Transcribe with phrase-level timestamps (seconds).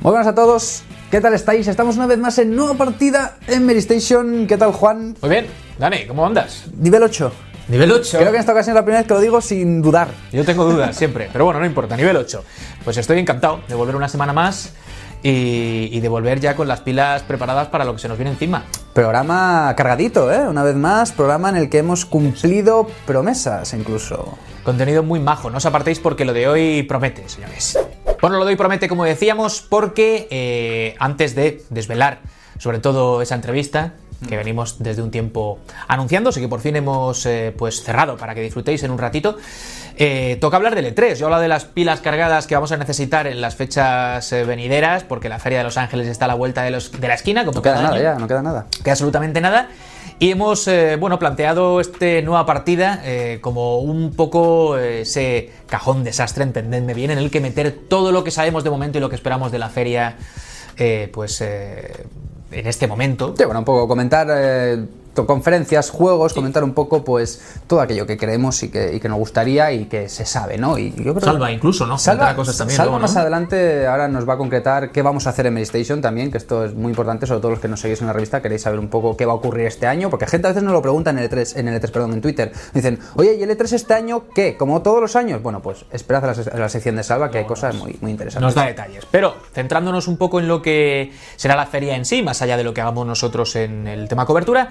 [0.00, 1.66] Muy buenas a todos, ¿qué tal estáis?
[1.66, 4.46] Estamos una vez más en nueva partida en Medistation.
[4.46, 5.16] ¿Qué tal, Juan?
[5.20, 6.66] Muy bien, Dani, ¿cómo andas?
[6.78, 7.32] Nivel 8.
[7.66, 8.18] Nivel 8.
[8.18, 10.06] Creo que en esta ocasión es la primera vez que lo digo sin dudar.
[10.32, 12.44] Yo tengo dudas siempre, pero bueno, no importa, nivel 8.
[12.84, 14.72] Pues estoy encantado de volver una semana más
[15.24, 18.30] y, y de volver ya con las pilas preparadas para lo que se nos viene
[18.30, 18.66] encima.
[18.94, 20.46] Programa cargadito, ¿eh?
[20.46, 24.38] Una vez más, programa en el que hemos cumplido promesas incluso.
[24.62, 27.76] Contenido muy majo, no os apartéis porque lo de hoy promete, señores.
[28.20, 32.18] Bueno, lo de hoy promete, como decíamos, porque eh, antes de desvelar
[32.58, 33.92] sobre todo esa entrevista
[34.28, 38.34] que venimos desde un tiempo anunciando, así que por fin hemos eh, pues cerrado para
[38.34, 39.36] que disfrutéis en un ratito.
[39.96, 41.14] Eh, toca hablar del E3.
[41.14, 45.04] Yo hablo de las pilas cargadas que vamos a necesitar en las fechas eh, venideras,
[45.04, 47.44] porque la Feria de Los Ángeles está a la vuelta de, los- de la esquina.
[47.44, 48.02] Como No queda nada año.
[48.02, 48.66] ya, no queda nada.
[48.82, 49.68] que absolutamente nada.
[50.20, 56.02] Y hemos eh, bueno, planteado esta nueva partida eh, como un poco eh, ese cajón
[56.02, 59.08] desastre, entendedme bien, en el que meter todo lo que sabemos de momento y lo
[59.08, 60.16] que esperamos de la feria,
[60.76, 62.04] eh, pues eh,
[62.50, 63.32] en este momento.
[63.38, 64.26] Sí, bueno, un poco comentar
[65.26, 69.18] conferencias, juegos, comentar un poco pues todo aquello que creemos y que, y que nos
[69.18, 70.78] gustaría y que se sabe, ¿no?
[70.78, 71.98] Y yo creo Salva incluso, ¿no?
[71.98, 75.30] Salva, cosas también Salva luego, más adelante ahora nos va a concretar qué vamos a
[75.30, 78.00] hacer en Medistation también, que esto es muy importante, sobre todo los que nos seguís
[78.00, 80.46] en la revista, queréis saber un poco qué va a ocurrir este año, porque gente
[80.46, 82.52] a veces nos lo pregunta en el E3, en el E3, perdón, en Twitter.
[82.74, 84.56] Dicen, oye, ¿y el E3 este año qué?
[84.56, 85.42] ¿Como todos los años?
[85.42, 87.96] Bueno, pues esperad a la, se- a la sección de Salva, que hay cosas muy,
[88.00, 88.44] muy interesantes.
[88.46, 89.06] Nos da detalles.
[89.10, 92.64] Pero centrándonos un poco en lo que será la feria en sí, más allá de
[92.64, 94.70] lo que hagamos nosotros en el tema cobertura,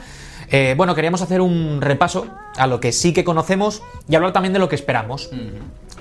[0.50, 4.54] eh, bueno, queríamos hacer un repaso a lo que sí que conocemos y hablar también
[4.54, 5.30] de lo que esperamos.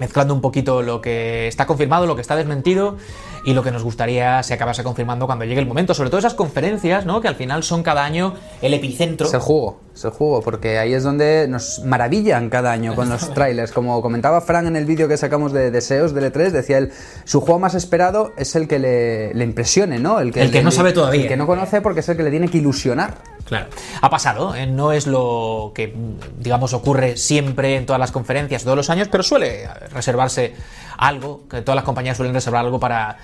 [0.01, 2.97] Mezclando un poquito lo que está confirmado, lo que está desmentido
[3.45, 5.95] y lo que nos gustaría se acabase confirmando cuando llegue el momento.
[5.95, 7.21] Sobre todo esas conferencias, ¿no?
[7.21, 9.27] Que al final son cada año el epicentro.
[9.27, 13.09] Es el juego, es el juego, porque ahí es donde nos maravillan cada año con
[13.09, 13.73] los trailers.
[13.73, 16.93] Como comentaba Frank en el vídeo que sacamos de deseos del E3, decía él,
[17.25, 20.21] su juego más esperado es el que le, le impresione, ¿no?
[20.21, 21.23] El que le- no sabe todavía.
[21.23, 23.15] El que no conoce porque es el que le tiene que ilusionar.
[23.47, 23.67] Claro.
[24.03, 24.67] Ha pasado, ¿eh?
[24.67, 25.95] no es lo que,
[26.41, 30.55] digamos, ocurre siempre en todas las conferencias, todos los años, pero suele reservarse
[30.99, 33.19] algo, que todas las compañías suelen reservar algo para,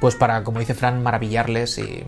[0.00, 2.04] pues para, como dice Fran, maravillarles y,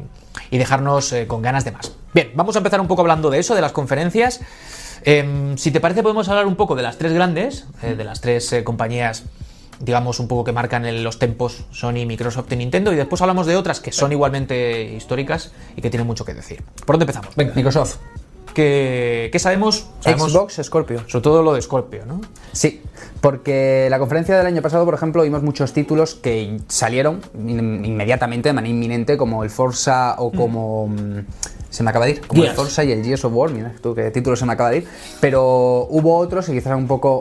[0.51, 1.93] y dejarnos eh, con ganas de más.
[2.15, 4.41] Bien, vamos a empezar un poco hablando de eso, de las conferencias.
[5.03, 8.21] Em, si te parece, podemos hablar un poco de las tres grandes, eh, de las
[8.21, 9.25] tres eh, compañías
[9.81, 13.57] digamos, un poco que marcan los tempos Sony, Microsoft y Nintendo, y después hablamos de
[13.57, 16.63] otras que son igualmente históricas y que tienen mucho que decir.
[16.85, 17.35] ¿Por dónde empezamos?
[17.35, 17.55] Venga.
[17.55, 17.97] Microsoft,
[18.55, 19.87] ¿Qué, qué sabemos?
[20.01, 21.01] Sabemos Xbox, Scorpio.
[21.07, 22.21] Sobre todo lo de Scorpio, ¿no?
[22.53, 22.83] Sí,
[23.21, 28.49] porque la conferencia del año pasado, por ejemplo, vimos muchos títulos que salieron in- inmediatamente,
[28.49, 30.89] de manera inminente, como el Forza o como...
[30.89, 31.19] mm,
[31.71, 32.57] Se me acaba de ir, como el.
[32.57, 34.89] Forza y el Gears of War, mira tú qué título se me acaba de ir,
[35.21, 37.21] pero hubo otros que quizás un poco,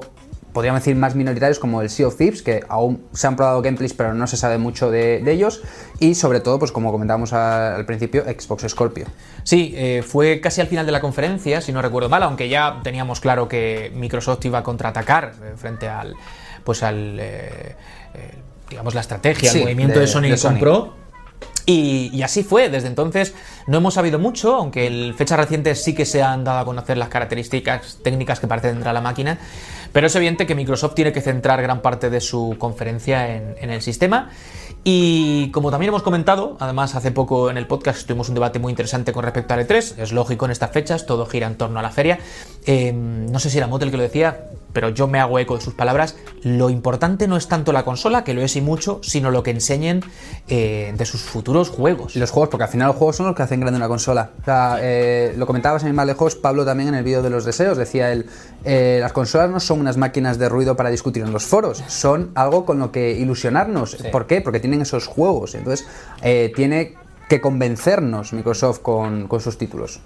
[0.54, 3.94] podríamos decir, más minoritarios, como el Sea of Thieves, que aún se han probado gameplays,
[3.94, 5.62] pero no se sabe mucho de, de ellos,
[6.00, 9.06] y sobre todo, pues como comentábamos al principio, Xbox Scorpio.
[9.44, 12.80] Sí, eh, fue casi al final de la conferencia, si no recuerdo mal, aunque ya
[12.84, 16.16] teníamos claro que Microsoft iba a contraatacar eh, frente al,
[16.64, 17.76] pues al, eh,
[18.70, 20.50] digamos, la estrategia, Sí, el movimiento de- de, Sony de Sony.
[20.52, 20.94] compró.
[21.66, 23.36] Y, y así fue, desde entonces
[23.68, 26.98] no hemos sabido mucho, aunque en fechas recientes sí que se han dado a conocer
[26.98, 29.38] las características técnicas que parece tendrá la máquina,
[29.92, 33.82] pero es evidente que Microsoft tiene que centrar gran parte de su conferencia en, el
[33.82, 34.30] sistema.
[34.84, 38.72] Y como también hemos comentado, además hace poco en el podcast tuvimos un debate muy
[38.72, 41.82] interesante con respecto al E3, es lógico en estas fechas, todo gira en torno a
[41.82, 42.20] la feria.
[42.66, 45.62] Eh, no sé si era Motel que lo decía, pero yo me hago eco de
[45.62, 46.16] sus palabras.
[46.44, 49.52] Lo importante no es tanto la consola, que lo es y mucho, sino lo que
[49.52, 50.02] enseñen
[50.48, 52.16] eh, de sus futuros juegos.
[52.16, 54.32] Y los juegos, porque al final los juegos son los que hacen grande una consola.
[54.42, 57.46] O sea, eh, lo comentabas en más lejos, Pablo también en el vídeo de los
[57.46, 58.28] deseos, decía él,
[58.64, 62.32] eh, las consolas no son unas máquinas de ruido para discutir en los foros, son
[62.36, 63.98] algo con lo que ilusionarnos.
[64.12, 64.42] ¿Por qué?
[64.42, 65.56] Porque tienen esos juegos.
[65.56, 65.88] Entonces,
[66.56, 66.96] tiene
[67.30, 70.02] que convencernos Microsoft con, con sus títulos.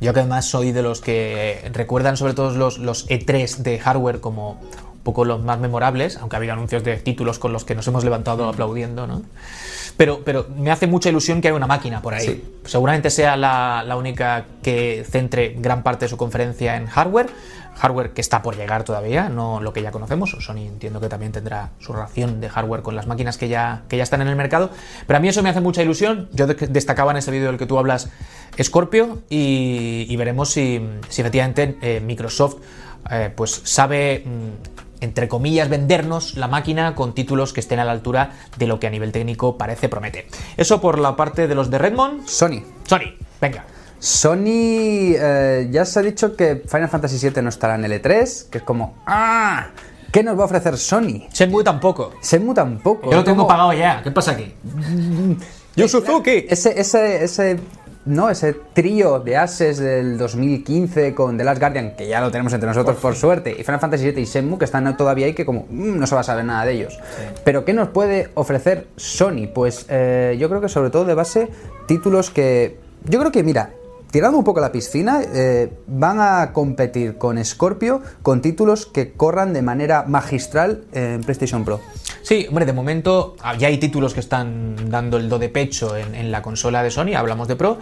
[0.00, 4.20] Yo que además soy de los que recuerdan sobre todo los, los E3 de hardware
[4.20, 7.74] como un poco los más memorables, aunque ha habido anuncios de títulos con los que
[7.74, 9.22] nos hemos levantado aplaudiendo, ¿no?
[9.96, 12.24] Pero, pero me hace mucha ilusión que haya una máquina por ahí.
[12.24, 12.44] Sí.
[12.64, 17.28] Seguramente sea la, la única que centre gran parte de su conferencia en hardware.
[17.78, 20.36] Hardware que está por llegar todavía, no lo que ya conocemos.
[20.40, 23.96] Sony entiendo que también tendrá su ración de hardware con las máquinas que ya, que
[23.96, 24.70] ya están en el mercado.
[25.06, 26.28] Pero a mí eso me hace mucha ilusión.
[26.32, 28.08] Yo de- destacaba en ese vídeo del que tú hablas
[28.60, 32.56] Scorpio y, y veremos si, si efectivamente eh, Microsoft
[33.10, 37.92] eh, pues sabe, mm, entre comillas, vendernos la máquina con títulos que estén a la
[37.92, 40.26] altura de lo que a nivel técnico parece promete.
[40.56, 42.26] Eso por la parte de los de Redmond.
[42.26, 42.64] Sony.
[42.84, 43.64] Sony, venga.
[43.98, 48.48] Sony, eh, ya se ha dicho que Final Fantasy VII no estará en el E3,
[48.48, 49.68] que es como, ¡ah!
[50.12, 51.28] ¿Qué nos va a ofrecer Sony?
[51.32, 52.14] Shenmue tampoco.
[52.22, 53.10] Shenmue tampoco.
[53.10, 53.48] Yo lo tengo ¿Cómo?
[53.48, 54.02] pagado ya.
[54.02, 54.54] ¿Qué pasa aquí?
[55.76, 56.46] Yo Suzuki.
[56.48, 57.60] Ese, ese, ese,
[58.06, 62.54] no, ese trío de ases del 2015 con The Last Guardian, que ya lo tenemos
[62.54, 65.44] entre nosotros por suerte, y Final Fantasy VII y Shenmue, que están todavía ahí, que
[65.44, 66.98] como mm, no se va a saber nada de ellos.
[67.44, 69.48] Pero ¿qué nos puede ofrecer Sony?
[69.54, 71.50] Pues eh, yo creo que sobre todo de base
[71.86, 72.78] títulos que...
[73.04, 73.70] Yo creo que, mira,
[74.10, 79.52] tirando un poco la piscina, eh, van a competir con Scorpio con títulos que corran
[79.52, 81.80] de manera magistral en PlayStation Pro.
[82.22, 85.96] Sí, hombre, de momento ah, ya hay títulos que están dando el do de pecho
[85.96, 87.78] en, la consola de Sony, hablamos de Pro,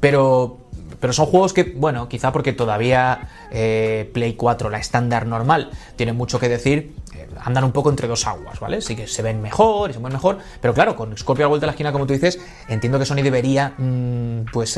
[0.00, 0.58] pero,
[0.98, 6.12] pero son juegos que, bueno, quizá porque todavía eh, Play 4, la estándar normal, tiene
[6.12, 8.80] mucho que decir, eh, andan un poco entre dos aguas, ¿vale?
[8.80, 11.66] Sí que se ven mejor y se ven mejor, pero claro, con Scorpio a vuelta
[11.66, 14.76] de la esquina, como tú dices, entiendo que Sony debería, mm, pues,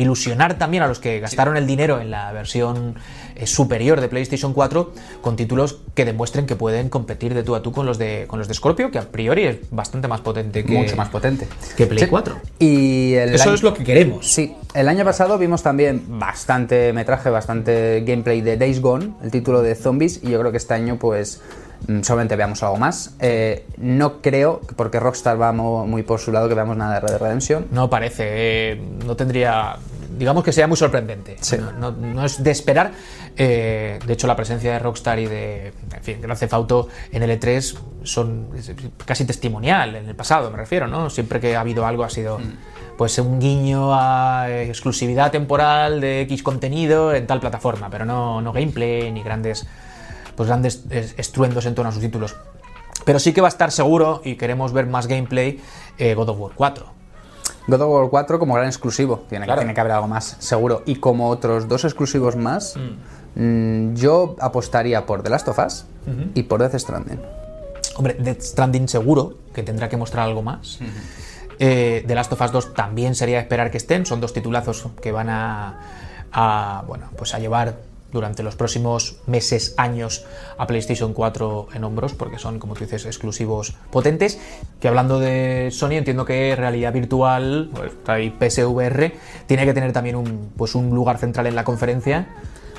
[0.00, 2.94] ilusionar también a los que gastaron el dinero en la versión
[3.36, 7.62] eh, superior de PlayStation 4 con títulos que demuestren que pueden competir de tú a
[7.62, 10.64] tú con los de con los de Scorpio, que a priori es bastante más potente
[10.64, 11.46] que Mucho más potente.
[11.76, 12.06] que Play Sí.
[12.10, 12.36] 4.
[12.58, 14.26] Y Eso año- es lo que queremos.
[14.32, 19.62] Sí, el año pasado vimos también bastante metraje, bastante gameplay de Days Gone, el título
[19.62, 21.40] de zombies, y yo creo que este año pues
[21.88, 23.14] mm, solamente veamos algo más.
[23.20, 27.08] Eh, no creo, porque Rockstar va muy por su lado, que veamos nada de Red
[27.10, 27.66] Dead Redemption.
[27.70, 28.24] No parece,
[28.72, 29.76] eh, no tendría,
[30.18, 31.36] digamos que sea muy sorprendente.
[31.40, 31.56] Sí.
[31.58, 32.92] No, no- no es de esperar.
[33.36, 37.22] eh, de hecho, la presencia de Rockstar y de, en fin, Grand Theft Auto en
[37.22, 38.48] el E3 son
[39.06, 41.08] casi testimonial en el pasado, me refiero, ¿no?
[41.10, 42.38] Siempre que ha habido algo ha sido
[42.98, 48.52] pues un guiño a exclusividad temporal de X contenido en tal plataforma, pero no, no
[48.52, 49.66] gameplay ni grandes
[50.36, 50.84] pues grandes
[51.16, 52.36] estruendos en torno a sus títulos.
[53.04, 55.60] Pero sí que va a estar seguro y queremos ver más gameplay
[55.98, 56.86] eh, God of War 4.
[57.70, 59.60] God of War 4 como gran exclusivo, tiene, Claro.
[59.60, 60.82] tiene que haber algo más, seguro.
[60.86, 62.76] Y como otros dos exclusivos más,
[63.34, 65.84] mm, yo apostaría por The Last of Us
[66.34, 67.20] y por Death Stranding.
[67.96, 70.78] Hombre, Death Stranding seguro que tendrá que mostrar algo más.
[71.58, 74.06] Eh, The Last of Us 2 también sería de esperar que estén.
[74.06, 75.78] Son dos titulazos que van a,
[76.32, 77.76] a, bueno, pues a llevar
[78.12, 80.24] durante los próximos meses, años
[80.58, 84.38] a PlayStation 4 en hombros, porque son, como tú dices, exclusivos potentes.
[84.80, 87.92] Que hablando de Sony, entiendo que realidad virtual, pues,
[88.38, 89.12] PSVR,
[89.46, 92.28] tiene que tener también un, pues, un lugar central en la conferencia.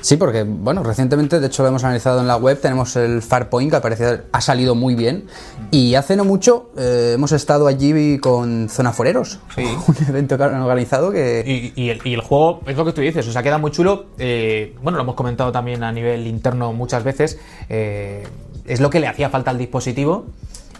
[0.02, 3.70] Sí, porque, bueno, recientemente, de hecho lo hemos analizado en la web, tenemos el Farpoint,
[3.70, 5.26] que al parecer ha salido muy bien.
[5.70, 9.62] Y hace no mucho eh, hemos estado allí con Zona Foreros, Sí.
[9.86, 11.44] un evento que han organizado que...
[11.74, 13.70] Y, y el, y el juego, es lo que tú dices, o sea, queda muy
[13.70, 14.06] chulo.
[14.18, 17.38] eh, bueno, lo hemos comentado también a nivel interno muchas veces.
[17.68, 18.24] eh,
[18.64, 20.26] es lo que le hacía falta al dispositivo.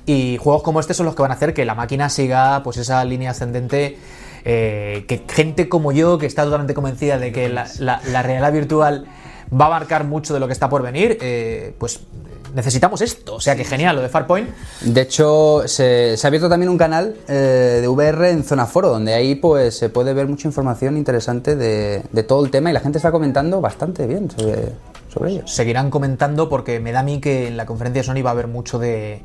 [0.05, 2.77] Y juegos como este son los que van a hacer que la máquina siga pues
[2.77, 3.99] esa línea ascendente.
[4.45, 8.53] Eh, que gente como yo, que está totalmente convencida de que la, la- la realidad
[8.53, 9.07] virtual
[9.53, 12.01] va a marcar mucho de lo que está por venir, eh, pues
[12.55, 13.35] necesitamos esto.
[13.37, 14.49] O sea, que genial lo de Farpoint.
[14.83, 18.89] De hecho, se, se ha abierto también un canal eh, de VR en Zona Foro,
[18.91, 22.73] donde ahí pues se puede ver mucha información interesante de, de todo el tema y
[22.75, 24.69] la gente está comentando bastante bien sobre,
[25.13, 25.47] sobre ello.
[25.47, 28.33] seguirán comentando porque me da a mí que en la conferencia de Sony va a
[28.33, 29.23] haber mucho de,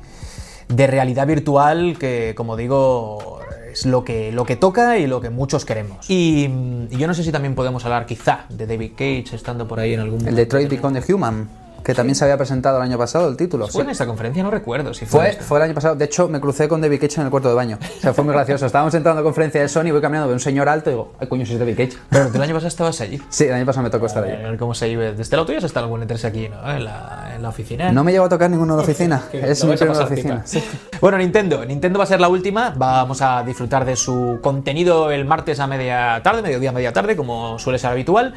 [0.69, 3.36] de realidad virtual que, como digo,
[3.77, 6.09] es lo que, lo que toca y lo que muchos queremos.
[6.09, 6.49] Y,
[6.89, 9.93] y yo no sé si también podemos hablar quizá de David Cage estando por ahí
[9.93, 10.27] en algún...
[10.27, 11.47] El Detroit Become the Human,
[11.83, 13.65] que también se había presentado el año pasado, el título.
[13.67, 13.85] ¿Fue sí.
[13.85, 14.43] en esta conferencia?
[14.43, 15.43] No recuerdo si fue, Fue, esta.
[15.43, 15.95] fue el año pasado.
[15.95, 17.77] De hecho, me crucé con David Cage en el cuarto de baño.
[17.97, 18.65] O sea, fue muy gracioso.
[18.65, 21.13] Estábamos entrando a la conferencia de Sony, voy caminando, veo un señor alto y digo,
[21.19, 21.93] ay, coño, si es David Cage.
[22.09, 23.21] Pero tú el año pasado estabas allí.
[23.29, 24.35] Sí, el año pasado me tocó estar A ahí.
[24.43, 25.13] ver cómo se vive.
[25.13, 26.57] Desde la tuya se está algún meterse aquí, ¿no?
[26.71, 27.91] En la, en la oficina.
[27.91, 29.23] No me llevo a tocar ninguno en la oficina.
[29.31, 30.43] Es mi a primera oficina.
[30.43, 30.65] pipa.
[31.01, 31.63] Bueno, Nintendo.
[31.65, 32.73] Nintendo va a ser la última.
[32.75, 37.15] Vamos a disfrutar de su contenido el martes a media tarde, mediodía a media tarde,
[37.15, 38.33] como suele ser habitual.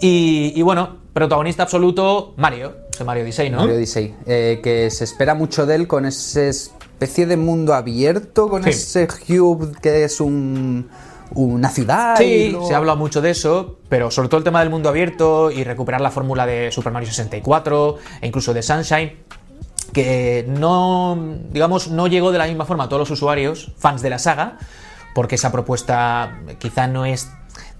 [0.00, 2.76] Y, y bueno, protagonista absoluto, Mario.
[2.92, 3.58] Ese Mario Odyssey, ¿no?
[3.58, 8.48] Mario Odyssey, eh, que se espera mucho de él con esa especie de mundo abierto,
[8.48, 8.70] con Sí.
[8.70, 10.88] ese cube que es un,
[11.34, 12.16] una ciudad.
[12.16, 15.50] Sí, luego- se habla mucho de eso, pero sobre todo el tema del mundo abierto
[15.50, 19.12] y recuperar la fórmula de Super Mario 64 e incluso de Sunshine,
[19.92, 21.18] que no,
[21.50, 24.58] digamos, no llegó de la misma forma a todos los usuarios, fans de la saga,
[25.14, 27.28] porque esa propuesta quizá no es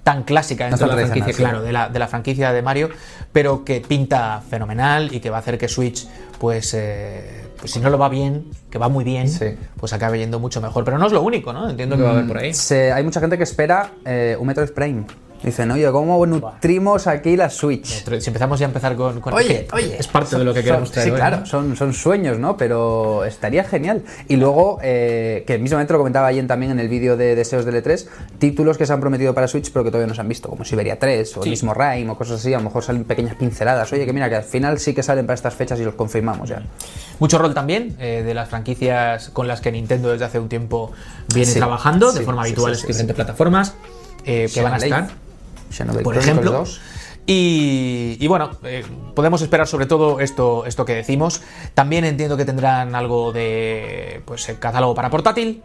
[0.08, 2.88] tan clásica dentro No de la franquicia, claro, de la, de la franquicia de Mario,
[3.30, 7.78] pero que pinta fenomenal y que va a hacer que Switch, pues, eh, pues si
[7.78, 9.54] no lo va bien, que va muy bien, Sí.
[9.78, 10.82] pues acabe yendo mucho mejor.
[10.84, 11.68] Pero no es lo único, ¿no?
[11.68, 12.54] Entiendo que va a haber por ahí.
[12.54, 15.04] Se- hay mucha gente que espera eh, un Metroid Prime.
[15.42, 18.04] Dicen, oye, ¿cómo nutrimos aquí la Switch?
[18.20, 19.20] Si empezamos ya a empezar con...
[19.20, 19.96] con- Oye, que oye.
[19.98, 21.46] Es parte de lo que Son- queremos traer Sí, hoy, claro, ¿no?
[21.46, 22.56] son, son sueños, ¿no?
[22.56, 24.02] Pero estaría genial.
[24.26, 27.72] Y luego, eh, que mismamente lo comentaba Jen también en el vídeo de Deseos de
[27.84, 28.06] L3,
[28.40, 30.64] títulos que se han prometido para Switch pero que todavía no se han visto, como
[30.64, 31.48] Siberia 3 o Sí.
[31.48, 32.52] el mismo Rime o cosas así.
[32.52, 33.92] A lo mejor salen pequeñas pinceladas.
[33.92, 36.48] Oye, que mira, que al final sí que salen para estas fechas y los confirmamos
[36.48, 36.62] ya.
[37.20, 40.90] Mucho rol también eh, de las franquicias con las que Nintendo desde hace un tiempo
[41.32, 43.74] viene Sí, trabajando de forma habitual en diferentes plataformas
[44.24, 45.08] eh, que van a estar.
[45.70, 46.58] Xenoblade por Chronicles ejemplo.
[46.60, 46.80] 2.
[47.26, 51.42] Y, y bueno, eh, podemos esperar sobre todo esto, esto que decimos.
[51.74, 55.62] También entiendo que tendrán algo de pues el catálogo para portátil,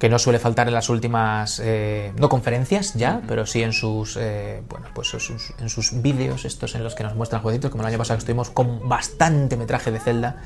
[0.00, 4.16] que no suele faltar en las últimas eh, no conferencias ya, pero sí en sus
[4.18, 7.70] eh, bueno pues en sus, en sus vídeos estos en los que nos muestran jueguitos,
[7.70, 10.36] como el año pasado estuvimos con bastante metraje de Zelda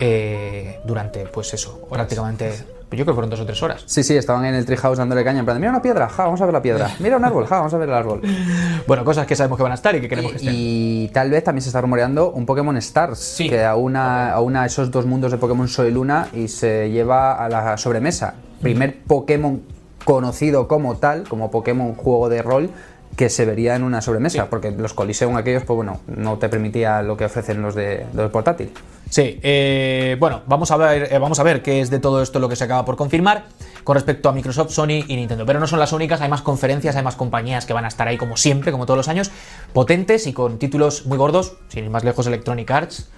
[0.00, 3.82] eh, durante pues eso prácticamente yo creo que fueron dos o tres horas.
[3.86, 5.40] Sí, sí, estaban en el Treehouse dándole caña.
[5.40, 6.90] En plan, mira una piedra, ja, vamos a ver la piedra.
[6.98, 8.20] Mira un árbol, ja, vamos a ver el árbol.
[8.86, 10.54] Bueno, cosas que sabemos que van a estar y que queremos que estén.
[10.56, 13.48] Y tal vez también se está rumoreando un Pokémon Stars, Sí.
[13.48, 17.48] que aúna, aúna esos dos mundos de Pokémon Sol y Luna y se lleva a
[17.48, 18.34] la sobremesa.
[18.60, 19.62] Primer Pokémon
[20.04, 22.70] conocido como tal, como Pokémon juego de rol,
[23.16, 27.02] que se vería en una sobremesa, porque los Coliseum aquellos, pues bueno, no te permitía
[27.02, 28.72] lo que ofrecen los de los portátil.
[29.10, 32.38] Sí, eh, bueno, vamos a, ver, eh, vamos a ver qué es de todo esto
[32.38, 33.44] lo que se acaba por confirmar
[33.82, 35.44] con respecto a Microsoft, Sony y Nintendo.
[35.44, 38.06] Pero no son las únicas, hay más conferencias, hay más compañías que van a estar
[38.06, 39.32] ahí como siempre, como todos los años,
[39.72, 43.08] potentes y con títulos muy gordos, sin ir más lejos Electronic Arts,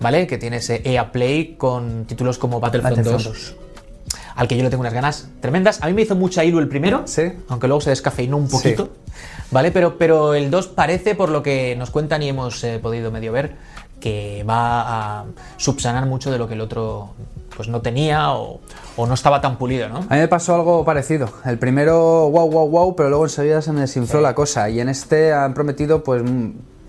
[0.00, 0.28] ¿vale?
[0.28, 3.56] Que tiene ese EA Play con títulos como Battlefront, Battlefront 2,
[4.36, 5.82] al que yo le tengo unas ganas tremendas.
[5.82, 7.22] A mí me hizo mucha ilu el primero, Sí.
[7.48, 8.90] aunque luego se descafeinó un poquito,
[9.50, 9.72] ¿vale?
[9.72, 13.32] Pero, pero el 2 parece, por lo que nos cuentan y hemos eh, podido medio
[13.32, 13.56] ver,
[14.00, 15.24] que va a
[15.56, 17.10] subsanar mucho de lo que el otro
[17.56, 18.60] pues no tenía o,
[18.96, 19.98] o no estaba tan pulido, ¿no?
[19.98, 21.28] A mí me pasó algo parecido.
[21.44, 24.70] El primero, wow, wow, wow, pero luego enseguida se me desinfló la cosa.
[24.70, 26.22] Y en este han prometido, pues,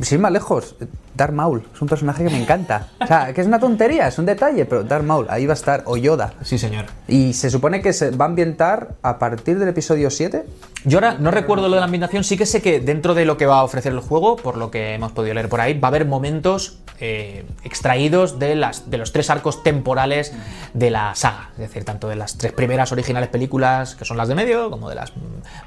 [0.02, 0.76] sin más lejos,
[1.16, 1.64] Darth Maul.
[1.74, 2.88] Es un personaje que me encanta.
[3.00, 5.56] O sea, que es una tontería, es un detalle, pero Darth Maul, ahí va a
[5.56, 6.34] estar, o Yoda.
[6.42, 6.86] Sí, señor.
[7.08, 10.46] Y se supone que se va a ambientar a partir del episodio 7.
[10.84, 13.38] Yo ahora no recuerdo lo de la ambientación, sí que sé que dentro de lo
[13.38, 15.88] que va a ofrecer el juego, por lo que hemos podido leer por ahí, va
[15.88, 20.34] a haber momentos eh, extraídos de, las, de los tres arcos temporales
[20.74, 21.50] de la saga.
[21.54, 24.90] Es decir, tanto de las tres primeras originales películas, que son las de medio, como
[24.90, 25.14] de las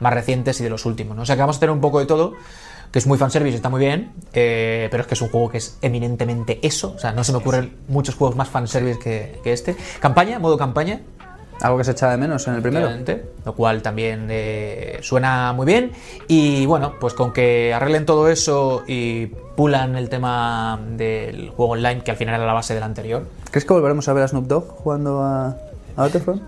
[0.00, 1.16] más recientes y de los últimos.
[1.16, 1.22] ¿no?
[1.22, 2.34] O sea que vamos a tener un poco de todo,
[2.94, 5.58] que es muy fanservice, está muy bien, eh, pero es que es un juego que
[5.58, 6.92] es eminentemente eso.
[6.94, 9.74] O sea, no se me ocurren muchos juegos más fanservice que, que este.
[9.98, 11.00] Campaña, modo campaña,
[11.60, 12.88] Algo que se echa de menos en el primero.
[13.44, 15.90] Lo cual también eh, suena muy bien.
[16.28, 22.02] Y bueno, pues con que arreglen todo eso y pulan el tema del juego online,
[22.04, 23.26] que al final era la base del anterior.
[23.50, 25.56] ¿Crees que volveremos a ver a Snoop Dogg jugando a,
[25.96, 26.42] a Battlefront?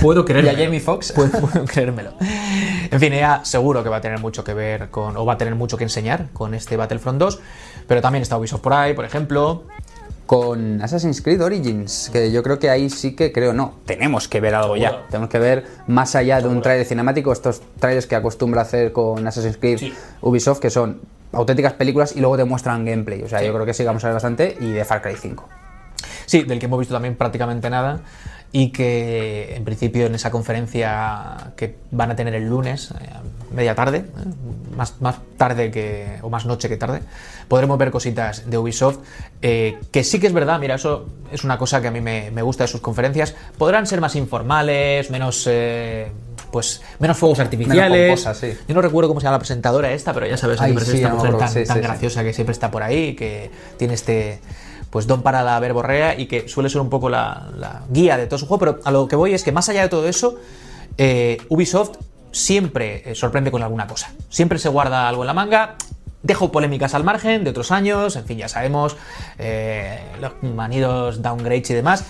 [0.00, 0.50] Puedo ¿Y creerlo.
[0.50, 1.12] a Jamie Foxx?
[1.14, 2.12] Puedo, puedo creérmelo.
[2.20, 5.38] En fin, EA seguro que va a tener mucho que ver con, o va a
[5.38, 7.40] tener mucho que enseñar con este Battlefront 2.
[7.86, 9.64] Pero también está Ubisoft por ahí, por ejemplo.
[10.26, 14.40] con Assassin's Creed Origins, que yo creo que ahí sí que creo no, tenemos que
[14.40, 18.14] ver algo ya, tenemos que ver más allá de un trailer cinemático, estos trailers que
[18.14, 19.92] acostumbra hacer con Assassin's Creed Sí.
[20.20, 21.00] Ubisoft, que son
[21.32, 24.04] auténticas películas y luego te muestran gameplay, o sea, yo creo que sí que vamos
[24.04, 25.48] a ver bastante y de Far Cry 5.
[26.26, 28.00] Sí, del que hemos visto también prácticamente nada
[28.52, 33.08] y que en principio en esa conferencia que van a tener el lunes, eh,
[33.54, 37.00] media tarde, eh, más, más tarde que, o más noche que tarde,
[37.48, 38.98] podremos ver cositas de Ubisoft,
[39.42, 42.30] eh, que sí que es verdad, mira, eso es una cosa que a mí me,
[42.30, 45.46] me gusta de sus conferencias, podrán ser más informales, menos...
[45.48, 46.10] eh,
[46.50, 48.08] pues menos fuegos artificiales.
[48.08, 48.58] pomposas, sí.
[48.66, 51.14] Yo no recuerdo cómo se llama la presentadora esta, pero ya sabes Ay, sí, esta
[51.14, 54.40] mujer tan, graciosa que siempre está por ahí, que tiene este
[54.90, 58.38] pues don para la verborrea y que suele ser un poco la, guía de todo
[58.38, 60.36] su juego, pero a lo que voy es que más allá de todo eso,
[60.98, 61.92] eh, Ubisoft
[62.32, 64.12] siempre eh, sorprende con alguna cosa.
[64.28, 65.76] Siempre se guarda algo en la manga.
[66.22, 68.96] Dejo polémicas al margen de otros años, en fin, ya sabemos,
[69.38, 72.04] eh, los manidos downgrades y demás.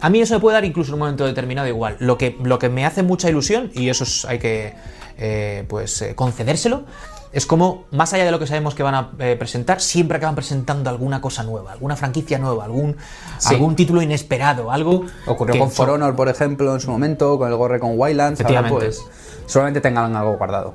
[0.00, 1.96] A mí eso me puede dar incluso en un momento determinado igual.
[1.98, 4.74] Lo que, lo que me hace mucha ilusión, y eso es- hay que
[5.18, 6.84] eh, pues concedérselo,
[7.32, 10.34] es como, más allá de lo que sabemos que van a eh, presentar, siempre acaban
[10.34, 12.96] presentando alguna cosa nueva, alguna franquicia nueva, algún,
[13.38, 13.54] Sí.
[13.54, 15.04] algún título inesperado, algo.
[15.26, 18.68] Ocurrió con For Honor, por ejemplo, en su momento, con el Gorre con Wildlands, ahora
[18.68, 19.02] pues
[19.46, 20.74] solamente tengan algo guardado.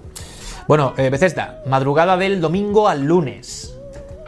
[0.67, 3.73] Bueno, eh, Bethesda, madrugada del domingo al lunes.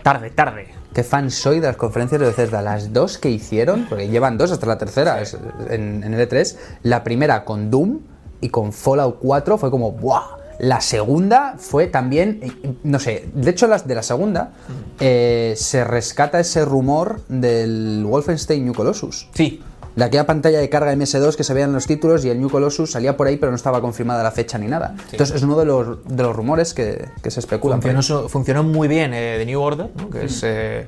[0.04, 0.74] Tarde, tarde.
[0.94, 2.62] Qué fan soy de las conferencias de Bethesda.
[2.62, 5.38] Las dos que hicieron, porque llevan dos hasta la tercera es-
[5.70, 6.58] en, en L3.
[6.84, 8.00] La primera con Doom
[8.42, 10.24] y con Fallout 4 fue como ¡buah!
[10.60, 14.54] La segunda fue también, eh, no sé, de hecho las de la segunda
[15.00, 19.30] eh, se rescata ese rumor del Wolfenstein New Colossus.
[19.34, 19.62] Sí.
[19.96, 22.92] de aquella pantalla de carga MS2 que se veían los títulos y el New Colossus
[22.92, 24.96] salía por ahí, pero no estaba confirmada la fecha ni nada.
[25.12, 27.82] Entonces es uno de los, de los rumores que, que se especulan.
[27.82, 30.10] Funcionó, funcionó muy bien eh, The New Order, ¿no?
[30.10, 30.88] que es eh,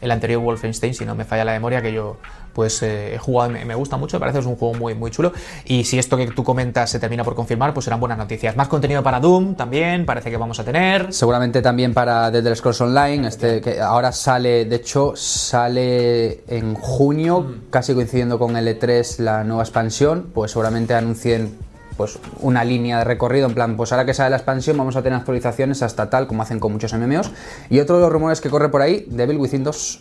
[0.00, 2.18] el anterior Wolfenstein, si no me falla la memoria, que yo
[2.54, 4.74] pues eh, he jugado y me, me gusta mucho, me parece que es un juego
[4.74, 5.32] muy, muy chulo.
[5.64, 8.56] Y si esto que tú comentas se termina por confirmar, pues serán buenas noticias.
[8.56, 11.12] Más contenido para Doom también, parece que vamos a tener.
[11.12, 16.74] Seguramente también para The Elder Scrolls Online, este que ahora sale, de hecho, sale en
[16.74, 21.56] junio, casi coincidiendo con el E3 la nueva expansión, pues seguramente anuncien
[21.96, 25.02] pues una línea de recorrido en plan, pues ahora que sale la expansión vamos a
[25.02, 27.30] tener actualizaciones hasta tal como hacen con muchos MMOs.
[27.70, 30.00] Y otro de los rumores que corre por ahí, Devil Within 2.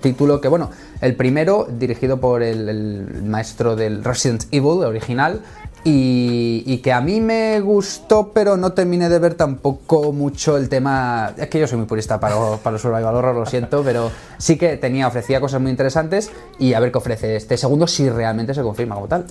[0.00, 5.42] Título que, bueno, el primero dirigido por el, el maestro del Resident Evil original
[5.84, 11.32] y, que a mí me gustó, pero no terminé de ver tampoco mucho el tema.
[11.36, 14.58] Es que yo soy muy purista para, para los survival horror, lo siento, pero sí
[14.58, 18.54] que tenía, ofrecía cosas muy interesantes y a ver qué ofrece este segundo si realmente
[18.54, 19.26] se confirma como tal.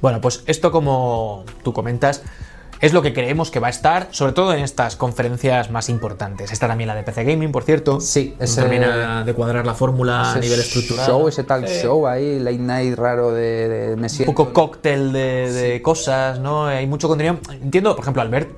[0.00, 2.22] Bueno, pues esto como tú comentas,
[2.80, 6.52] es lo que creemos que va a estar, sobre todo en estas conferencias más importantes.
[6.52, 8.00] Está también la de PC Gaming, por cierto.
[8.00, 11.06] Sí, ese- termina de cuadrar la fórmula a nivel estructural.
[11.06, 15.52] Show, ese tal show ahí, late night raro de, de me un poco cóctel de,
[15.52, 16.66] de cosas, ¿no?
[16.66, 17.38] Hay mucho contenido.
[17.50, 18.48] Entiendo, por ejemplo, Albert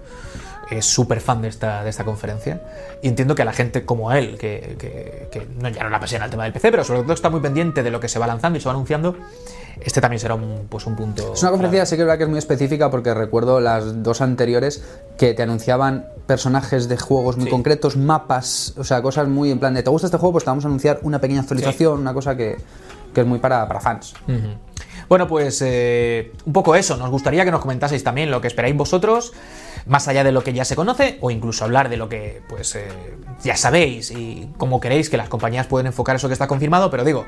[0.71, 2.61] es súper fan de esta, de esta conferencia
[3.03, 5.97] y entiendo que a la gente como él, que, que- que no, ya no le
[5.97, 8.19] apasiona el tema del PC, pero sobre todo está muy pendiente de lo que se
[8.19, 9.17] va lanzando y se va anunciando,
[9.81, 11.33] este también será un, pues un punto...
[11.35, 14.21] Es una conferencia, sí que es verdad que es muy específica porque recuerdo las dos
[14.21, 14.85] anteriores
[15.19, 17.51] que te anunciaban personajes de juegos muy Sí.
[17.51, 20.33] concretos, mapas, o sea, cosas muy en plan de ¿te gusta este juego?
[20.33, 22.57] Pues te vamos a anunciar una pequeña actualización, una cosa que,
[23.15, 24.15] que es muy para, para fans.
[25.09, 26.97] Bueno, pues eh, un poco eso.
[26.97, 29.33] Nos gustaría que nos comentaseis también lo que esperáis vosotros,
[29.87, 32.75] más allá de lo que ya se conoce, o incluso hablar de lo que pues
[32.75, 32.89] eh,
[33.43, 36.91] ya sabéis y cómo queréis que las compañías pueden enfocar eso que está confirmado.
[36.91, 37.27] Pero digo,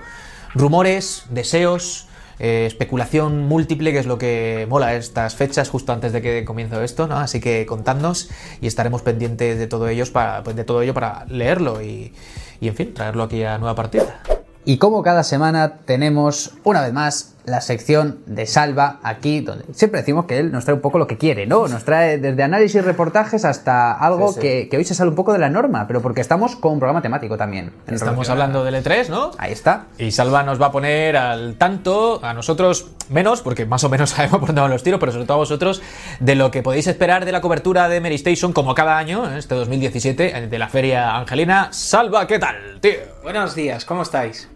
[0.55, 2.09] rumores, deseos,
[2.39, 6.83] eh, especulación múltiple, que es lo que mola estas fechas justo antes de que comience
[6.83, 7.19] esto, ¿no?
[7.19, 8.31] Así que contadnos
[8.61, 12.13] y estaremos pendientes de todo para, pues, de todo ello para leerlo y,
[12.61, 14.23] y, en fin, traerlo aquí a nueva partida.
[14.65, 20.01] Y como cada semana tenemos una vez más la sección de Salva aquí, donde siempre
[20.01, 21.67] decimos que él nos trae un poco lo que quiere, ¿no?
[21.69, 24.41] Nos trae desde análisis, reportajes hasta algo Sí, sí.
[24.41, 26.79] Que, que hoy se sale un poco de la norma, pero porque estamos con un
[26.79, 27.73] programa temático también.
[27.87, 29.33] Estamos hablando del E3, ¿no?
[29.39, 29.87] Ahí está.
[29.99, 34.11] Y Salva nos va a poner al tanto, a nosotros menos, porque más o menos
[34.11, 35.83] sabemos por dónde van los tiros, pero sobre todo a vosotros,
[36.21, 39.37] de lo que podéis esperar de la cobertura de Mary Station, como cada año, en
[39.37, 41.69] este 2017, eh, de la Feria Angelina.
[41.73, 42.93] Salva, ¿qué tal, tío?
[43.23, 44.49] Buenos días, ¿cómo estáis?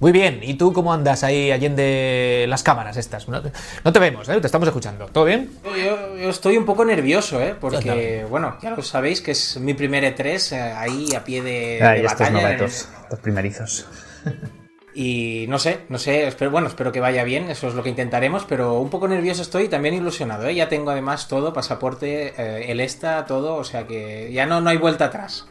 [0.00, 3.28] Muy bien, ¿y tú cómo andas ahí allende las cámaras estas?
[3.28, 3.40] No,
[3.84, 4.40] no te vemos, ¿eh?
[4.40, 5.06] Te estamos escuchando.
[5.06, 5.50] ¿Todo bien?
[5.64, 7.54] Yo, yo- estoy un poco nervioso, ¿eh?
[7.58, 8.24] Porque, Cuéntame.
[8.24, 12.00] bueno, ya lo sabéis que es mi primer E3 eh, ahí a pie de, Ay,
[12.00, 13.86] de estos novatos, los primerizos.
[14.96, 17.88] Y no sé, no sé, espero, bueno, espero que vaya bien, eso es lo que
[17.88, 20.54] intentaremos, pero un poco nervioso estoy y también ilusionado, ¿eh?
[20.54, 24.70] Ya tengo además todo, pasaporte, eh, el ESTA, todo, o sea que ya no, no
[24.70, 25.48] hay vuelta atrás.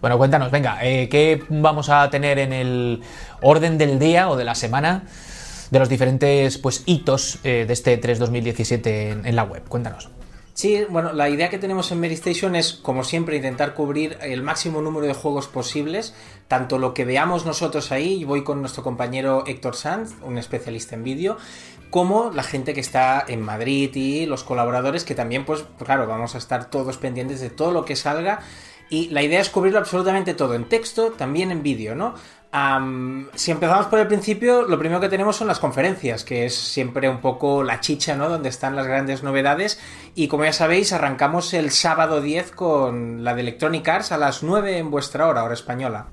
[0.00, 3.02] Bueno, cuéntanos, venga, eh, ¿qué vamos a tener en el
[3.42, 5.02] orden del día o de la semana
[5.72, 9.64] de los diferentes pues, hitos eh, de este 3 2017 en, en la web?
[9.68, 10.08] Cuéntanos.
[10.54, 14.42] Sí, bueno, la idea que tenemos en Mary Station es, como siempre, intentar cubrir el
[14.42, 16.14] máximo número de juegos posibles,
[16.46, 20.94] tanto lo que veamos nosotros ahí, y voy con nuestro compañero Héctor Sanz, un especialista
[20.94, 21.38] en vídeo,
[21.90, 26.34] como la gente que está en Madrid y los colaboradores que también, pues, claro, vamos
[26.34, 28.40] a estar todos pendientes de todo lo que salga.
[28.90, 32.14] Y la idea es cubrirlo absolutamente todo, en texto, también en vídeo, ¿no?
[32.50, 36.54] Am, si empezamos por el principio, lo primero que tenemos son las conferencias, que es
[36.54, 38.30] siempre un poco la chicha, ¿no?
[38.30, 39.78] Donde están las grandes novedades.
[40.14, 44.42] Y como ya sabéis, arrancamos el sábado 10 con la de Electronic Arts a las
[44.42, 46.06] 9 en vuestra hora, hora española.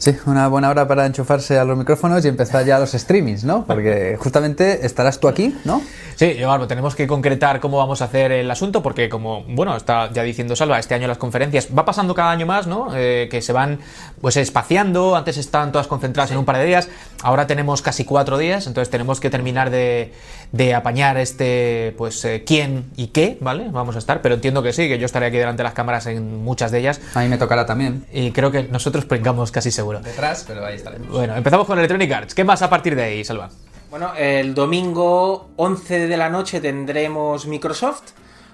[0.00, 3.66] Sí, una buena hora para enchufarse a los micrófonos y empezar ya los streamings, ¿no?
[3.66, 5.82] Porque justamente estarás tú aquí, ¿no?
[6.16, 10.10] Sí, Eduardo, tenemos que concretar cómo vamos a hacer el asunto, porque como, bueno, está
[10.10, 12.88] ya diciendo Salva, este año las conferencias va pasando cada año más, ¿no?
[12.94, 13.78] Eh, que se van
[14.22, 16.88] pues espaciando, antes estaban todas concentradas en un par de días,
[17.22, 20.14] ahora tenemos casi cuatro días, entonces tenemos que terminar de,
[20.52, 23.68] de apañar este, pues, eh, quién y qué, ¿vale?
[23.70, 26.06] Vamos a estar, pero entiendo que sí, que yo estaré aquí delante de las cámaras
[26.06, 28.04] en muchas de ellas, A mí me tocará también.
[28.12, 30.00] y creo que nosotros pringamos casi seguro.
[30.00, 31.08] Detrás, pero ahí estaremos.
[31.08, 32.34] Bueno, empezamos con Electronic Arts.
[32.34, 33.50] ¿Qué más a partir de ahí, Salva?
[33.90, 38.12] Bueno, el domingo 11 de la noche tendremos Microsoft.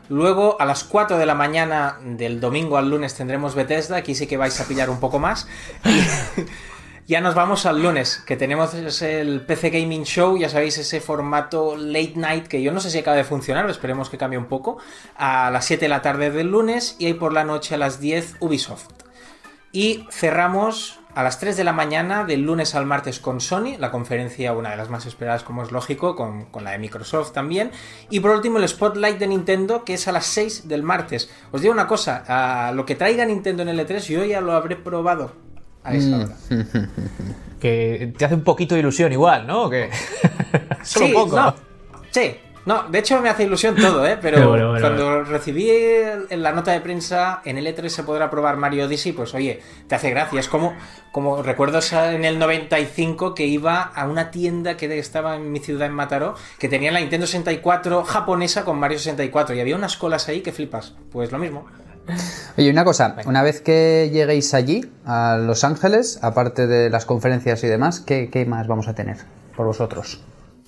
[0.08, 3.96] Luego a las 4 de la mañana del domingo al lunes tendremos Bethesda.
[3.96, 5.46] Aquí sí que vais a pillar un poco más.
[7.08, 10.36] Ya nos vamos al lunes, que tenemos el PC Gaming Show.
[10.36, 14.10] Ya sabéis, ese formato late night que yo no sé si acaba de funcionar, esperemos
[14.10, 14.78] que cambie un poco.
[15.14, 18.00] A las 7 de la tarde del lunes y ahí por la noche a las
[18.00, 18.88] 10 Ubisoft.
[19.70, 23.92] Y cerramos a las 3 de la mañana del lunes al martes con Sony, la
[23.92, 27.70] conferencia, una de las más esperadas como es lógico, con, con, la de Microsoft también.
[28.10, 31.30] Y por último el Spotlight de Nintendo, que es a las 6 del martes.
[31.52, 34.74] Os digo una cosa, lo que traiga Nintendo en el E3 yo ya lo habré
[34.74, 35.45] probado
[35.86, 36.36] a esa hora.
[37.60, 39.70] que te hace un poquito de ilusión igual, ¿no?
[39.70, 39.90] Que...
[40.82, 41.36] Solo sí, poco.
[41.36, 41.54] No,
[42.10, 44.18] sí, no, de hecho me hace ilusión todo, ¿eh?
[44.20, 45.22] Pero bueno, bueno, cuando bueno.
[45.22, 49.34] recibí en la nota de prensa en el E3 se podrá probar Mario Odyssey, pues
[49.34, 50.40] oye, te hace gracia.
[50.40, 50.74] Es como,
[51.12, 55.86] como recuerdo en el 95 que iba a una tienda que estaba en mi ciudad,
[55.86, 60.28] en Mataró, que tenía la Nintendo 64 japonesa con Mario 64 y había unas colas
[60.28, 60.96] ahí que flipas.
[61.12, 61.66] Pues lo mismo.
[62.56, 67.62] Oye, una cosa, una vez que lleguéis allí, a Los Ángeles, aparte de las conferencias
[67.64, 69.18] y demás, ¿qué, qué más vamos a tener
[69.56, 70.20] por vosotros?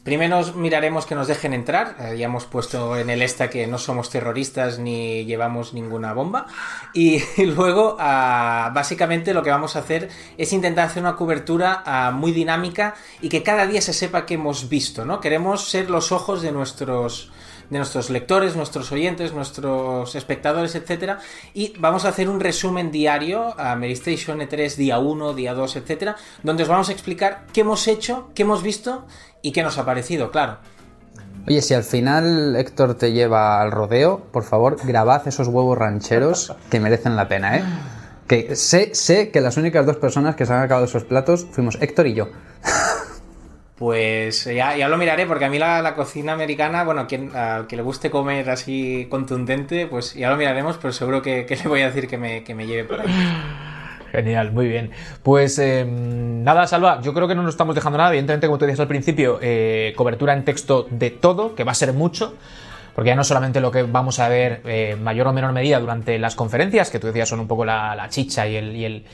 [0.08, 1.96] Primero miraremos que nos dejen entrar.
[2.00, 6.46] Eh, ya hemos puesto en el esta que no somos terroristas ni llevamos ninguna bomba.
[6.94, 11.82] Y, y luego, uh, básicamente, lo que vamos a hacer es intentar hacer una cobertura
[11.86, 15.20] uh, muy dinámica y que cada día se sepa que hemos visto, ¿no?
[15.20, 17.30] Queremos ser los ojos de nuestros
[17.70, 21.18] de nuestros lectores, nuestros oyentes, nuestros espectadores, etcétera,
[21.54, 26.16] y vamos a hacer un resumen diario a Medistation E3 día 1, día 2, etcétera,
[26.42, 29.06] donde os vamos a explicar qué hemos hecho, qué hemos visto
[29.42, 30.58] y qué nos ha parecido, claro.
[31.46, 36.54] Oye, si al final Héctor te lleva al rodeo, por favor, grabad esos huevos rancheros
[36.70, 37.64] que merecen la pena, ¿eh?
[38.26, 41.78] Que sé, sé que las únicas dos personas que se han acabado esos platos fuimos
[41.80, 42.28] Héctor y yo.
[43.78, 47.68] Pues ya, ya, lo miraré, porque a mí la, la cocina americana, bueno, quien, al
[47.68, 51.68] que le guste comer así contundente, pues ya lo miraremos, pero seguro que, que le
[51.68, 53.06] voy a decir que me, que me lleve por ahí.
[54.10, 54.90] Genial, muy bien.
[55.22, 58.10] Pues eh, nada, Salva, yo creo que no nos estamos dejando nada.
[58.10, 61.74] Evidentemente, como tú decías al principio, eh, cobertura en texto de todo, que va a
[61.74, 62.34] ser mucho.
[62.98, 66.18] Porque ya no solamente lo que vamos a ver eh, mayor o menor medida durante
[66.18, 69.04] las conferencias, que tú decías son un poco la, chicha y el, y, el,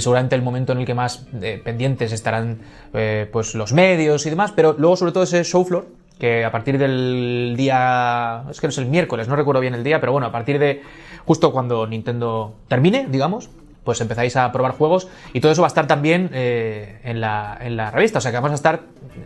[0.00, 2.60] seguramente el momento en el que más eh, pendientes estarán
[2.94, 6.50] eh, pues los medios y demás, pero luego sobre todo ese show floor, que a
[6.50, 10.12] partir del día, es que no es el miércoles, no recuerdo bien el día, pero
[10.12, 10.80] bueno, a partir de
[11.26, 13.50] justo cuando Nintendo termine, digamos,
[13.84, 17.58] pues empezáis a probar juegos y todo eso va a estar también eh, en, la,
[17.60, 18.18] en, la, revista.
[18.18, 18.80] O sea que vamos a estar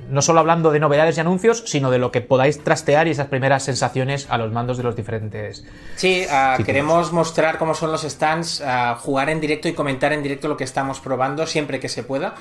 [0.09, 3.29] no solo hablando de novedades y anuncios, sino de lo que podáis trastear y esas
[3.29, 5.65] primeras sensaciones a los mandos de los diferentes.
[5.97, 10.23] Sí, uh, queremos mostrar cómo son los stands, uh, jugar en directo y comentar en
[10.23, 12.35] directo lo que estamos probando siempre que se pueda.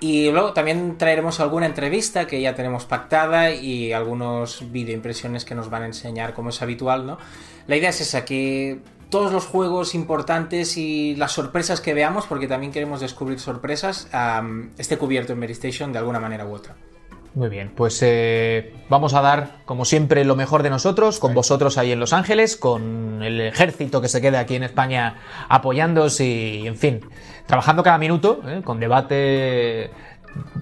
[0.00, 5.70] Y luego también traeremos alguna entrevista que ya tenemos pactada y algunos videoimpresiones que nos
[5.70, 7.18] van a enseñar como es habitual, ¿no?
[7.68, 12.48] La idea es esa, que todos los juegos importantes y las sorpresas que veamos, porque
[12.48, 16.74] también queremos descubrir sorpresas, um, esté cubierto en Medistation de alguna manera u otra.
[17.34, 21.78] Muy bien, pues eh, vamos a dar, como siempre, lo mejor de nosotros, con vosotros
[21.78, 25.14] ahí en Los Ángeles, con el ejército que se queda aquí en España
[25.48, 27.00] apoyándoos y, en fin,
[27.46, 28.60] trabajando cada minuto, ¿eh?
[28.62, 29.90] con debate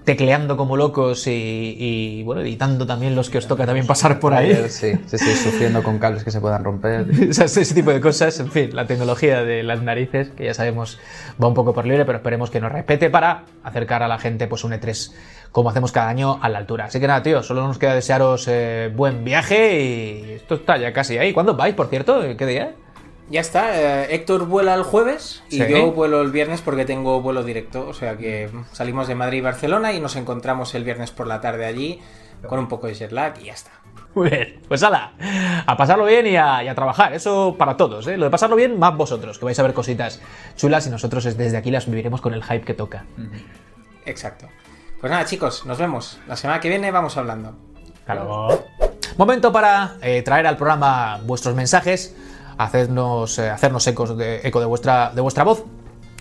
[0.05, 4.35] tecleando como locos y, y, bueno, editando también los que os toca también pasar por
[4.35, 4.55] ahí.
[4.69, 7.07] Sí, sí, sí, sufriendo con cables que se puedan romper.
[7.29, 10.99] ese, ese tipo de cosas, en fin, la tecnología de las narices, que ya sabemos
[11.43, 14.47] va un poco por libre, pero esperemos que nos respete para acercar a la gente
[14.47, 15.13] pues un E3
[15.53, 16.87] como hacemos cada año a la altura.
[16.87, 20.93] Así que nada, tío, solo nos queda desearos eh, buen viaje y esto está ya
[20.93, 21.33] casi ahí.
[21.33, 22.21] ¿Cuándo vais, por cierto?
[22.37, 22.75] ¿Qué día?
[23.31, 25.67] Ya está, eh, Héctor vuela el jueves y ¿Sí?
[25.69, 27.87] yo vuelo el viernes porque tengo vuelo directo.
[27.87, 31.41] O sea que salimos de Madrid y Barcelona y nos encontramos el viernes por la
[31.41, 32.01] tarde allí
[32.47, 33.71] con un poco de jet lag y ya está.
[34.15, 35.13] Muy bien, pues ala,
[35.65, 38.17] a pasarlo bien y a, y a trabajar, eso para todos, ¿eh?
[38.17, 40.21] Lo de pasarlo bien, más vosotros, que vais a ver cositas
[40.57, 43.05] chulas y nosotros desde aquí las viviremos con el hype que toca.
[44.07, 44.49] Exacto.
[45.01, 46.19] Pues nada, chicos, nos vemos.
[46.27, 47.55] La semana que viene vamos hablando.
[48.05, 48.67] Claro.
[49.17, 52.17] Momento para eh, traer al programa vuestros mensajes
[52.65, 55.65] hacernos, eh, hacernos de, eco de vuestra, de vuestra voz,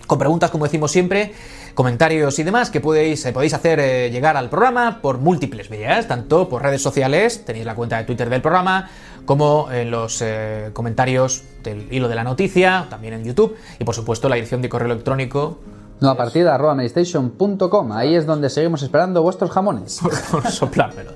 [0.06, 1.32] con preguntas, como decimos siempre,
[1.74, 6.08] comentarios y demás que podéis, eh, podéis hacer eh, llegar al programa por múltiples vías,
[6.08, 8.90] tanto por redes sociales, tenéis la cuenta de Twitter del programa,
[9.26, 10.24] como en los
[10.72, 14.68] comentarios del hilo de la noticia, también en YouTube, y por supuesto la dirección de
[14.68, 15.58] correo electrónico
[16.00, 17.92] no, a partir de arroba medistation.com.
[17.92, 20.00] Ahí es donde seguimos esperando vuestros jamones.
[20.30, 21.12] Por soplármelo.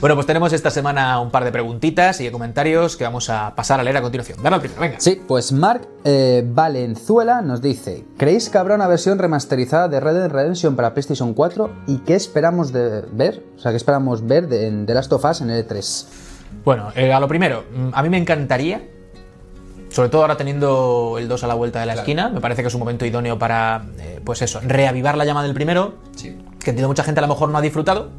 [0.00, 3.54] Bueno, pues tenemos esta semana un par de preguntitas y de comentarios que vamos a
[3.54, 4.42] pasar a leer a continuación.
[4.42, 5.00] Dale al primero, venga.
[5.00, 10.14] Sí, pues Mark eh, Valenzuela nos dice: ¿Creéis que habrá una versión remasterizada de Red
[10.14, 11.70] Dead Redemption para PlayStation 4?
[11.86, 13.44] ¿Y qué esperamos de ver?
[13.56, 16.06] O sea, ¿qué esperamos ver de, de Last of Us en el E3?
[16.64, 18.82] Bueno, eh, a lo primero, a mí me encantaría
[19.90, 22.04] sobre todo ahora teniendo el 2 a la vuelta de la claro.
[22.04, 25.42] esquina, me parece que es un momento idóneo para, eh, pues eso, reavivar la llama
[25.42, 26.36] del primero, sí.
[26.60, 28.10] que entiendo mucha gente a lo mejor no ha disfrutado.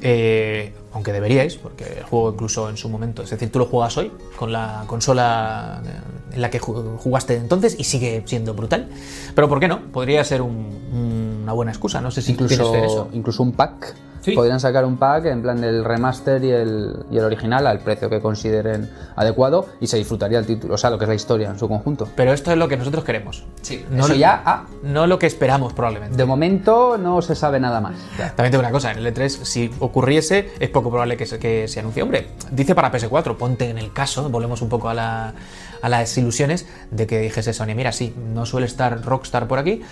[0.00, 3.96] Eh, aunque deberíais, porque el juego incluso en su momento, es decir, tú lo juegas
[3.98, 5.90] hoy con la consola eh,
[6.34, 8.88] en la que ju- jugaste entonces y sigue siendo brutal.
[9.34, 9.80] Pero ¿por qué no?
[9.92, 13.08] Podría ser un- una buena excusa, no sé si quieres hacer Incluso, eso.
[13.12, 13.94] incluso un pack.
[14.22, 14.32] Sí.
[14.32, 18.10] Podrían sacar un pack en plan del remaster y el, y el original al precio
[18.10, 21.48] que consideren adecuado y se disfrutaría el título, o sea, lo que es la historia
[21.48, 22.08] en su conjunto.
[22.16, 23.44] Pero esto es lo que nosotros queremos.
[23.62, 26.16] Sí, No eso lo- ya, ah, No lo que esperamos probablemente.
[26.16, 27.94] de momento no se sabe nada más.
[28.18, 28.34] Ya.
[28.34, 31.68] También tengo una cosa, en el E3 si ocurriese es poco probable que se, que
[31.68, 32.02] se anuncie.
[32.02, 35.34] Hombre, dice para PS4, ponte en el caso, volvemos un poco a, la-
[35.82, 39.82] a las ilusiones de que dijese Sony, mira, sí, no suele estar Rockstar por aquí,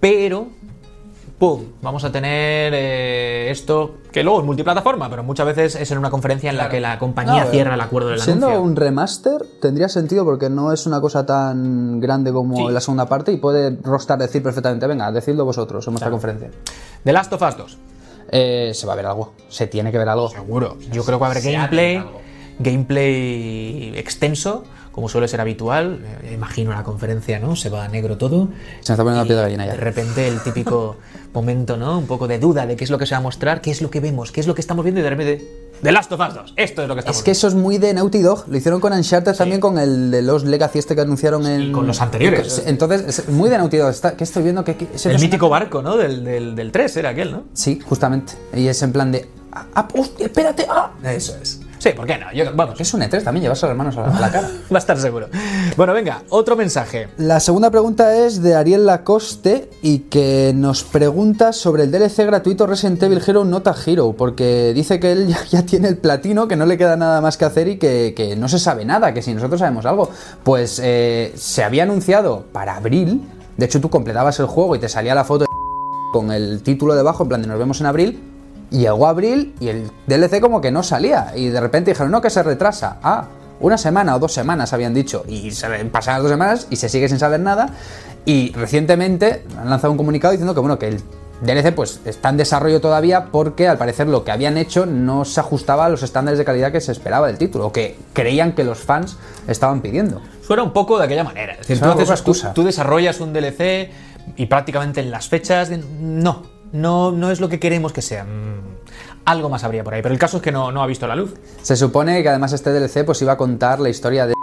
[0.00, 0.48] pero...
[1.38, 1.62] ¡Pum!
[1.82, 6.10] Vamos a tener eh, esto que luego es multiplataforma, pero muchas veces es en una
[6.10, 8.62] conferencia en la que la compañía No, cierra el acuerdo del Siendo anuncio.
[8.68, 13.30] un remaster, tendría sentido porque no es una cosa tan grande como la segunda parte
[13.30, 16.50] y puede Rockstar decir perfectamente, venga, decidlo vosotros en vuestra conferencia.
[17.04, 17.78] The Last of Us 2.
[18.30, 20.28] Eh, se va a ver algo, se tiene que ver algo.
[20.28, 20.76] Seguro.
[20.92, 22.04] Yo creo que va a haber gameplay,
[22.58, 24.64] gameplay extenso,
[24.98, 26.00] como suele ser habitual.
[26.24, 27.54] Eh, imagino la conferencia, ¿no?
[27.54, 28.48] Se va a negro todo.
[28.80, 29.76] Se me está poniendo la piel de gallina De ya.
[29.76, 30.96] repente el típico
[31.32, 32.00] momento, ¿no?
[32.00, 33.80] Un poco de duda de qué es lo que se va a mostrar, qué es
[33.80, 35.68] lo que vemos, qué es lo que estamos viendo y de repente...
[35.84, 36.54] The Last of Us 2.
[36.56, 38.48] Esto es lo que estamos Es que eso es muy de Naughty Dog.
[38.48, 41.70] Lo hicieron con Uncharted también, con el de los Legacy este que anunciaron en...
[41.70, 42.64] con los anteriores.
[42.66, 43.90] Entonces, es muy de Naughty Dog.
[43.90, 44.64] Está, ¿Qué estoy viendo?
[44.64, 45.96] que El mítico barco, ¿no?
[45.96, 47.44] Del, del, del 3 era aquel, ¿no?
[47.52, 48.32] Sí, justamente.
[48.52, 49.28] Y es en plan de...
[49.52, 50.66] Ah, ah, hostia, espérate.
[50.68, 50.90] Ah.
[51.04, 51.60] Eso es.
[51.78, 52.32] Sí, ¿por qué no?
[52.32, 54.48] Yo- vamos, Es un E3 también, llevarse las manos a la, a la cara.
[54.72, 55.28] va a estar seguro.
[55.76, 57.08] Bueno, venga, otro mensaje.
[57.18, 62.66] La segunda pregunta es de Ariel Lacoste y que nos pregunta sobre el DLC gratuito
[62.66, 66.66] Resident Evil Hero Nota Hero, porque dice que él ya, tiene el platino, que no
[66.66, 69.32] le queda nada más que hacer y que, que no se sabe nada, que si
[69.32, 70.10] nosotros sabemos algo.
[70.42, 73.22] Pues eh, se había anunciado para abril,
[73.56, 75.48] de hecho tú completabas el juego y te salía la foto de
[76.12, 78.22] con el título debajo, en plan de nos vemos en abril.
[78.70, 81.32] Y llegó abril y el DLC como que no salía.
[81.34, 82.98] Y de repente dijeron, no, que se retrasa.
[83.02, 83.26] Ah,
[83.60, 85.24] una semana o dos semanas habían dicho.
[85.26, 87.70] Y se pasan las dos semanas y se sigue sin saber nada.
[88.24, 91.00] Y recientemente han lanzado un comunicado diciendo que bueno, que el
[91.40, 95.40] DLC pues está en desarrollo todavía porque al parecer lo que habían hecho no se
[95.40, 98.64] ajustaba a los estándares de calidad que se esperaba del título, o que creían que
[98.64, 100.20] los fans estaban pidiendo.
[100.46, 101.52] Suena un poco de aquella manera.
[101.54, 102.52] Es decir, tú, haces- excusa.
[102.54, 103.90] tú desarrollas un DLC
[104.36, 105.70] y prácticamente en las fechas.
[106.00, 108.24] No, no, no es lo que queremos que sea.
[108.24, 108.78] Mm,
[109.24, 110.02] Algo más habría por ahí.
[110.02, 111.34] Pero el caso es que no, no ha visto la luz.
[111.62, 114.34] Se supone que además este DLC pues iba a contar la historia de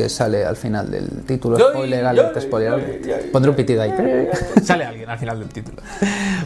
[0.00, 1.58] que sale al final del título.
[1.58, 3.30] Spoiler alert, spoiler alert.
[3.30, 3.92] Pondré un pitido ahí.
[4.64, 5.82] Sale alguien al final del título.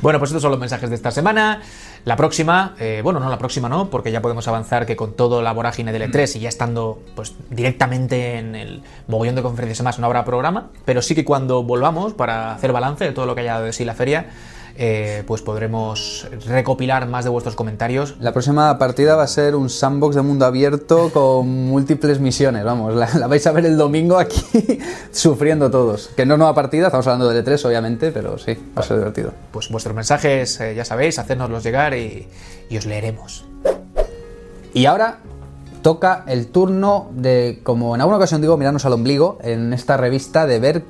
[0.03, 1.63] Bueno, pues estos son los mensajes de esta semana.
[2.05, 5.41] La próxima, eh, bueno, no la próxima no, porque ya podemos avanzar que con todo
[5.41, 10.01] la vorágine del E3 y ya estando pues directamente en el mogollón de conferencias más
[10.01, 13.43] no habrá programa, pero sí que cuando volvamos para hacer balance de todo lo que
[13.43, 14.27] haya dado de sí la feria,
[14.77, 18.17] eh, pues podremos recopilar más de vuestros comentarios.
[18.21, 22.65] La próxima partida va a ser un sandbox de mundo abierto con múltiples misiones.
[22.65, 24.43] Vamos, la, la vais a ver el domingo aquí
[25.13, 26.11] sufriendo todos.
[26.17, 29.33] Que no nueva partida, estamos hablando de E3 obviamente, pero sí, va a ser divertido.
[29.53, 32.27] Pues vuestros mensajes, eh, ya sabéis, hacérnoslos llegar y,
[32.69, 33.45] y os leeremos.
[34.73, 35.21] Y ahora
[35.83, 40.47] toca el turno de, como en alguna ocasión digo, mirarnos al ombligo en esta revista
[40.47, 40.83] de ver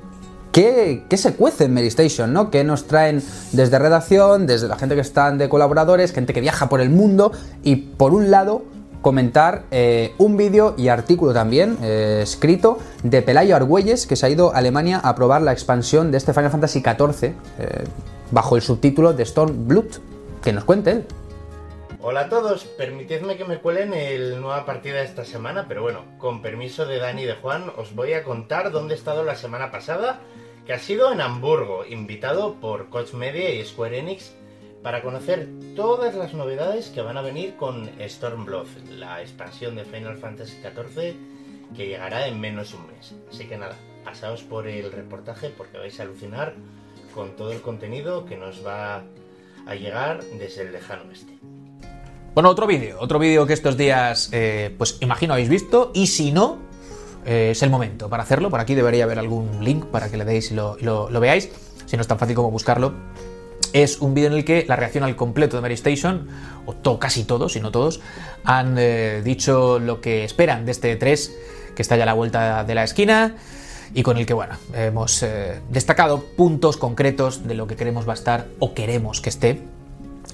[0.55, 2.51] qué, se cuece en Medistation, ¿no?
[2.51, 6.69] ¿Qué nos traen desde redacción, desde la gente que están de colaboradores, gente que viaja
[6.69, 8.63] por el mundo y por un lado
[9.03, 14.31] comentar eh, un vídeo y artículo también eh, escrito de Pelayo Argüelles que se ha
[14.31, 17.35] ido a Alemania a probar la expansión de este Final Fantasy XIV eh,
[18.31, 19.99] bajo el subtítulo de Stormblood.
[20.43, 21.07] Que nos cuente él.
[22.07, 26.05] Hola a todos, permitidme que me cuelen el nueva partida de esta semana, pero bueno,
[26.19, 29.37] con permiso de Dani y de Juan, os voy a contar dónde he estado la
[29.37, 30.21] semana pasada,
[30.67, 34.35] que ha sido en Hamburgo, invitado por Coach Media y Square Enix
[34.83, 40.19] para conocer todas las novedades que van a venir con Stormblood, la expansión de Final
[40.19, 41.17] Fantasy XIV
[41.75, 43.15] que llegará en menos un mes.
[43.31, 46.53] Así que nada, pasaos por el reportaje porque vais a alucinar
[47.15, 49.05] con todo el contenido que nos va
[49.65, 51.39] a llegar desde el lejano oeste.
[52.35, 56.33] Bueno, otro vídeo, otro vídeo que estos días, eh, pues imagino habéis visto, y si
[56.33, 56.59] no,
[57.25, 58.51] eh, es el momento para hacerlo.
[58.51, 61.49] Por aquí debería haber algún link para que le deis y lo, veáis,
[61.87, 62.93] si no es tan fácil como buscarlo.
[63.73, 66.27] Es un vídeo en el que la reacción al completo de Mary Station,
[66.67, 68.01] o casi todos, si no todos,
[68.43, 71.31] han eh, dicho lo que esperan de este E3,
[71.77, 73.37] que está ya a la vuelta de la esquina,
[73.95, 75.25] y con el que, bueno, hemos
[75.71, 79.61] destacado puntos concretos de lo que queremos va a estar o queremos que esté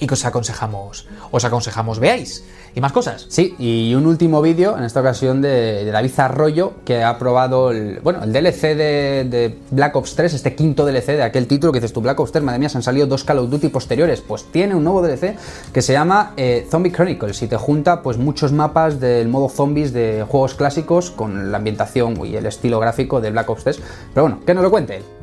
[0.00, 2.44] y que os aconsejamos, os aconsejamos veáis.
[2.74, 3.26] ¿Y más cosas?
[3.28, 7.72] Sí, y un último vídeo, en esta ocasión de, de David Arroyo, que ha probado
[7.72, 11.80] el, bueno, el DLC de, Black Ops 3, este quinto DLC de aquel título que
[11.80, 14.20] dices tú, Black Ops 3, madre mía, se han salido dos Call of Duty posteriores.
[14.20, 15.36] Pues tiene un nuevo DLC
[15.72, 19.92] que se llama eh, Zombie Chronicles y te junta pues muchos mapas del modo zombies
[19.92, 23.80] de juegos clásicos con la ambientación y el estilo gráfico de Black Ops 3.
[24.14, 25.19] Pero bueno, que nos lo cuente.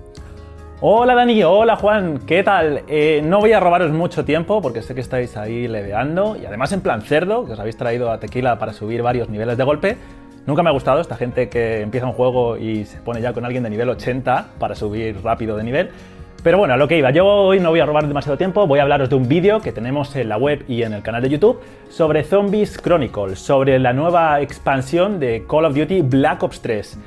[0.80, 2.84] Hola Dani, hola Juan, ¿qué tal?
[2.88, 6.72] Eh, no voy a robaros mucho tiempo porque sé que estáis ahí leveando y además
[6.72, 9.98] en plan cerdo, que os habéis traído a Tequila para subir varios niveles de golpe.
[10.46, 13.44] Nunca me ha gustado esta gente que empieza un juego y se pone ya con
[13.44, 15.90] alguien de nivel 80 para subir rápido de nivel.
[16.44, 18.78] Pero bueno, a lo que iba, yo hoy no voy a robar demasiado tiempo, voy
[18.78, 21.30] a hablaros de un vídeo que tenemos en la web y en el canal de
[21.30, 21.60] YouTube
[21.90, 27.00] sobre Zombies Chronicles, sobre la nueva expansión de Call of Duty Black Ops 3.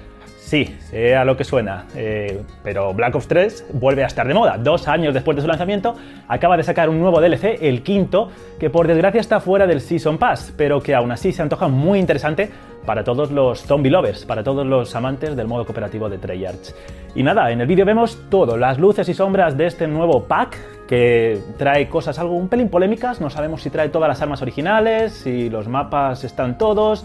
[0.50, 4.34] Sí, sé a lo que suena, eh, pero Black Ops 3 vuelve a estar de
[4.34, 4.58] moda.
[4.58, 5.94] Dos años después de su lanzamiento,
[6.26, 10.18] acaba de sacar un nuevo DLC, el quinto, que por desgracia está fuera del Season
[10.18, 12.50] Pass, pero que aún así se antoja muy interesante
[12.84, 16.74] para todos los zombie lovers, para todos los amantes del modo cooperativo de Treyarch.
[17.14, 20.58] Y nada, en el vídeo vemos todo, las luces y sombras de este nuevo pack
[20.88, 25.12] que trae cosas algo un pelín polémicas, no sabemos si trae todas las armas originales,
[25.12, 27.04] si los mapas están todos,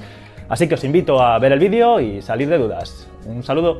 [0.49, 3.07] así que os invito a ver el vídeo y salir de dudas.
[3.25, 3.77] Un saludo.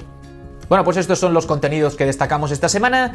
[0.67, 3.13] Bueno, pues estos son los contenidos que destacamos esta semana.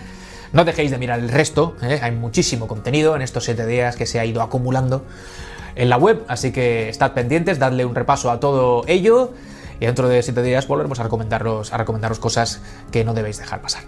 [0.52, 2.00] No dejéis de mirar el resto, ¿eh?
[2.02, 5.04] hay muchísimo contenido en estos 7 días que se ha ido acumulando
[5.76, 9.32] en la web, así que estad pendientes, dadle un repaso a todo ello
[9.78, 13.62] y dentro de 7 días volveremos a recomendaros, a recomendaros cosas que no debéis dejar
[13.62, 13.84] pasar.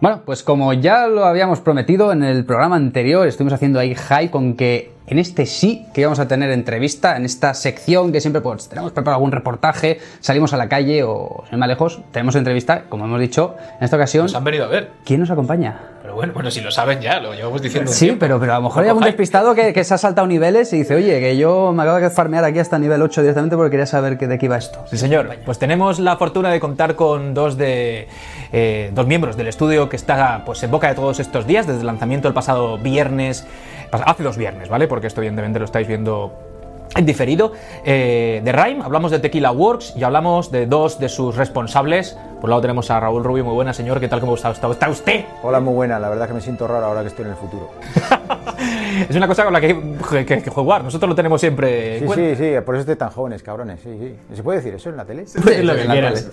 [0.00, 4.30] Bueno, pues como ya lo habíamos prometido en el programa anterior, estuvimos haciendo ahí hype
[4.30, 8.40] con que en este sí que íbamos a tener entrevista, en esta sección que siempre
[8.40, 12.84] pues tenemos preparado algún reportaje, salimos a la calle o sin más lejos, tenemos entrevista,
[12.88, 14.24] como hemos dicho, en esta ocasión.
[14.24, 14.92] Nos han venido a ver.
[15.04, 15.80] ¿Quién nos acompaña?
[16.02, 17.90] Pero bueno, bueno, si lo saben ya, lo llevamos diciendo.
[17.90, 20.72] Sí, pero, pero a lo mejor hay algún despistado que, que se ha saltado niveles
[20.72, 23.70] y dice, oye, que yo me acabo de farmear aquí hasta nivel 8 directamente porque
[23.70, 24.84] quería saber que, de qué iba esto.
[24.90, 25.30] Sí, señor.
[25.44, 28.08] Pues tenemos la fortuna de contar con dos de
[28.52, 31.80] eh, dos miembros del estudio que está pues en boca de todos estos días, desde
[31.80, 33.46] el lanzamiento el pasado viernes,
[34.04, 34.88] hace dos viernes, ¿vale?
[34.88, 36.32] Porque esto evidentemente lo estáis viendo
[36.96, 37.52] en diferido.
[37.84, 42.16] Eh, de Rhyme, hablamos de Tequila Works y hablamos de dos de sus responsables.
[42.44, 44.70] Por un lado tenemos a Raúl Rubio, muy buena señor, ¿qué tal cómo está, está,
[44.70, 45.24] está usted?
[45.42, 45.98] Hola, muy buena.
[45.98, 47.70] La verdad que me siento raro ahora que estoy en el futuro.
[49.08, 49.66] Es una cosa con la que
[50.12, 52.52] hay que, que jugar, nosotros lo tenemos siempre Sí, sí, sí.
[52.64, 53.80] Por eso estoy tan jóvenes, cabrones.
[53.82, 54.14] Sí, sí.
[54.36, 55.24] ¿Se puede decir eso en la tele?
[55.62, 56.30] Lo que quieras.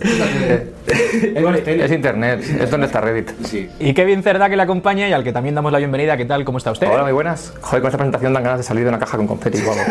[1.66, 3.30] Es internet, es donde está Reddit.
[3.80, 6.44] Y Kevin Cerda que le acompaña y al que también damos la bienvenida, ¿qué tal?
[6.44, 6.88] ¿Cómo está usted?
[6.88, 7.52] Hola, muy buenas.
[7.60, 9.58] Joder, con esta presentación dan ganas de salir de una caja con confeti.
[9.62, 9.84] vamos.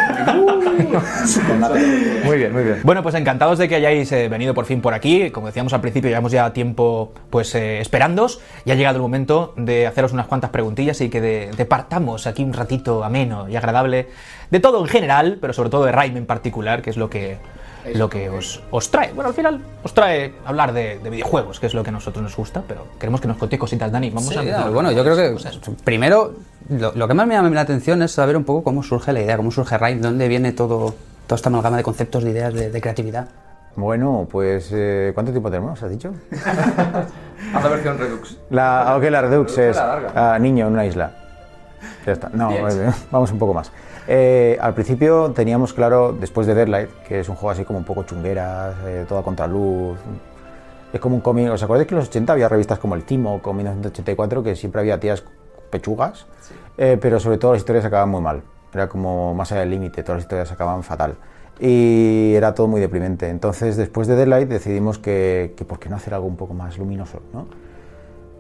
[2.24, 2.80] muy bien, muy bien.
[2.84, 5.30] Bueno, pues encantados de que hayáis eh, venido por fin por aquí.
[5.32, 9.54] Como decíamos al principio, llevamos ya tiempo pues eh, esperándoos y ha llegado el momento
[9.58, 14.08] de haceros unas cuantas preguntillas y que de- departamos aquí un ratito ameno y agradable
[14.52, 17.38] de todo en general, pero sobre todo de Rhyme en particular, que es lo que
[17.96, 19.12] lo que os, os trae.
[19.12, 22.22] Bueno, al final os trae hablar de, de videojuegos, que es lo que a nosotros
[22.22, 24.12] nos gusta, pero queremos que nos contéis cositas, Dani.
[24.12, 25.36] Vamos Sí, a ya, bueno, yo creo que
[25.84, 26.34] primero
[26.70, 29.22] lo, lo que más me llama la atención es saber un poco cómo surge la
[29.22, 30.94] idea, cómo surge Rhyme, dónde viene todo,
[31.26, 33.30] toda esta amalgama de conceptos, de ideas, de, de creatividad.
[33.76, 35.82] Bueno, pues eh, ¿cuánto tiempo tenemos?
[35.82, 36.14] ¿Has dicho?
[37.54, 38.38] Haz la versión Redux.
[38.50, 41.12] La, ok, la Redux es ah, niño en una isla.
[42.06, 42.30] Ya está.
[42.34, 43.72] No, eh, vamos un poco más.
[44.08, 47.86] Eh, al principio teníamos claro, después de Deadlight, que es un juego así como un
[47.86, 48.76] poco chungueras,
[49.08, 49.98] toda contraluz.
[50.92, 51.50] Es como un cómic.
[51.52, 54.82] ¿Os acordáis que en los 80 había revistas como el Timo, con 1984, que siempre
[54.82, 55.24] había tías
[55.70, 56.26] pechugas?
[56.76, 58.42] Pero sobre todo las historias acababan muy mal.
[58.74, 61.16] Era como más allá del límite, todas las historias acababan fatal.
[61.60, 63.30] Y era todo muy deprimente.
[63.30, 66.78] Entonces, después de Deadlight, decidimos que, que por qué no hacer algo un poco más
[66.78, 67.46] luminoso, ¿no?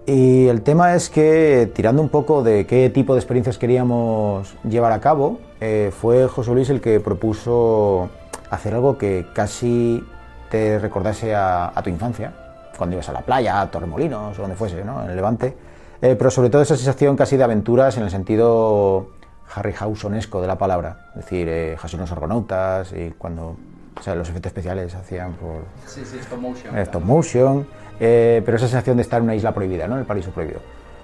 [0.08, 4.93] Y el tema es que, tirando un poco de qué tipo de experiencias queríamos llevar
[4.93, 8.10] a cabo, eh, fue José Luis el que propuso
[8.50, 10.04] hacer algo que casi
[10.50, 12.34] te recordase a, a tu infancia,
[12.78, 15.04] cuando ibas a la playa, a Torremolinos o donde fuese, ¿no?
[15.04, 15.56] en el Levante.
[16.02, 19.10] Eh, pero sobre todo esa sensación casi de aventuras en el sentido
[19.54, 23.58] Harryhausenesco de la palabra, es decir, eh, los argonautas y cuando
[24.00, 26.78] o sea, los efectos especiales se hacían por Sí, sí, stop motion.
[26.78, 27.68] eh, stop motion,
[28.00, 29.96] eh, pero esa sensación de estar en una isla prohibida, ¿no?
[29.96, 30.60] en el paraíso prohibido.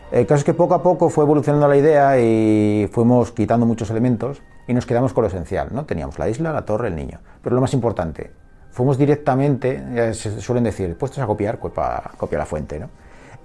[0.09, 3.89] El caso es que poco a poco fue evolucionando la idea y fuimos quitando muchos
[3.89, 5.67] elementos y nos quedamos con lo esencial.
[5.71, 5.83] ¿no?
[5.85, 7.19] Teníamos la isla, la torre, el niño.
[7.41, 8.31] Pero lo más importante,
[8.71, 12.79] fuimos directamente, eh, se suelen decir, puestos a copiar, copia, copia la fuente.
[12.79, 12.89] ¿no?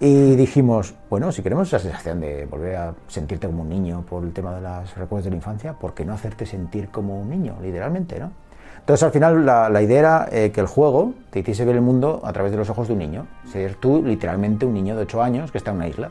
[0.05, 4.25] Y dijimos, bueno, si queremos esa sensación de volver a sentirte como un niño por
[4.25, 7.31] el tema de los recuerdos de la infancia, ¿por qué no hacerte sentir como un
[7.31, 8.19] niño, literalmente?
[8.19, 8.33] ¿no?
[8.81, 12.21] Entonces, al final, la, idea era eh, que el juego te hiciese ver el mundo
[12.25, 13.29] a través de los ojos de un niño.
[13.47, 16.11] Ser tú, literalmente, un niño de 8 años que está en una isla.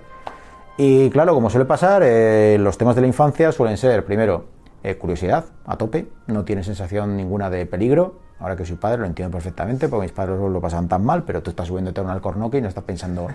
[0.78, 4.46] Y claro, como suele pasar, eh, los temas de la infancia suelen ser, primero,
[4.84, 8.16] eh, curiosidad, a tope, no tiene sensación ninguna de peligro.
[8.40, 11.44] Ahora que soy padre lo entiendo perfectamente, porque mis padres lo pasan tan mal, pero
[11.44, 13.28] tú estás subiéndote a un alcornoque y no estás pensando,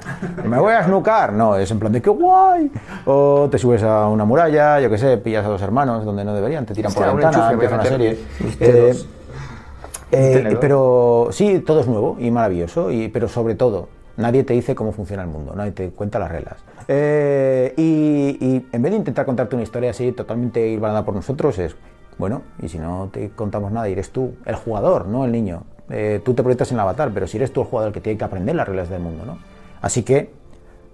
[0.45, 1.33] me voy a snucar.
[1.33, 2.73] No, es en plan de qué guay.
[3.05, 6.35] O te subes a una muralla, yo qué sé, pillas a dos hermanos donde no
[6.35, 8.19] deberían, te tiran por la ventana, empieza una serie.
[8.59, 8.95] Eh,
[10.11, 14.75] eh, pero sí, todo es nuevo y maravilloso, y, pero sobre todo, nadie te dice
[14.75, 16.57] cómo funciona el mundo, nadie te cuenta las reglas.
[16.89, 21.59] Eh, y, y en vez de intentar contarte una historia así totalmente irbanada por nosotros,
[21.59, 21.77] es,
[22.19, 25.63] bueno, y si no te contamos nada, eres tú, el jugador, no el niño.
[25.91, 28.01] Eh, tú te proyectas en el avatar, pero si eres tú el jugador el que
[28.01, 29.39] tiene que aprender las reglas del mundo, ¿no?
[29.83, 30.31] Así que,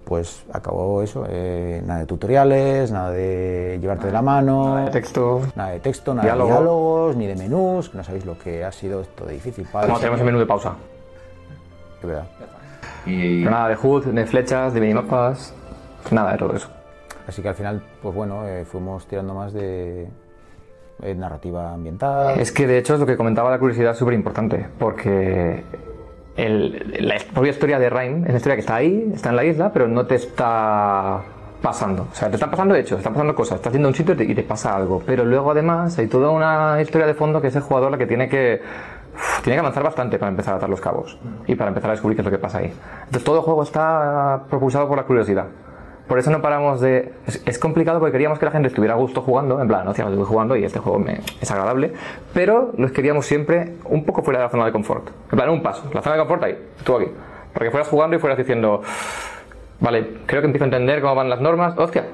[0.05, 4.91] pues acabó eso, eh, nada de tutoriales, nada de llevarte de la mano, Nada de
[4.91, 5.41] texto.
[5.55, 6.49] Nada de texto, nada Diálogo.
[6.49, 9.65] de diálogos, ni de menús, que no sabéis lo que ha sido esto de difícil.
[9.71, 10.73] Padre, Como tenemos el menú de pausa.
[12.01, 12.25] Es verdad.
[13.05, 15.53] Y nada de HUD, de flechas, de minimapas.
[16.11, 16.69] Nada de todo eso.
[17.27, 20.07] Así que al final, pues bueno, eh, fuimos tirando más de
[21.01, 22.39] eh, narrativa ambiental.
[22.39, 25.63] Es que de hecho es lo que comentaba la curiosidad súper importante, porque
[26.35, 29.45] el- la propia historia de Rhyme es una historia que está ahí, está en la
[29.45, 31.21] isla, pero no te está
[31.61, 32.07] pasando.
[32.11, 34.17] O sea, te están pasando hechos, te están pasando cosas, estás a un sitio y
[34.17, 35.01] te, y te pasa algo.
[35.05, 38.05] Pero luego además hay toda una historia de fondo que es el jugador la que
[38.05, 38.61] tiene que
[39.43, 42.15] tiene que avanzar bastante para empezar a atar los cabos y para empezar a descubrir
[42.15, 42.73] qué es lo que pasa ahí.
[42.99, 45.45] Entonces todo el juego está propulsado por la curiosidad.
[46.07, 47.13] Por eso no paramos de...
[47.25, 49.91] Es, es complicado porque queríamos que la gente estuviera a gusto jugando, en plan, no
[49.91, 51.93] hacíamos estoy jugando y este juego me- es agradable,
[52.33, 55.07] pero los queríamos siempre un poco fuera de la zona de confort.
[55.31, 55.89] En plan, un paso.
[55.93, 57.07] La zona de confort ahí, tú aquí.
[57.53, 58.81] Para que fueras jugando y fueras diciendo,
[59.79, 61.73] vale, creo que empiezo a entender cómo van las normas.
[61.77, 62.05] Hostia,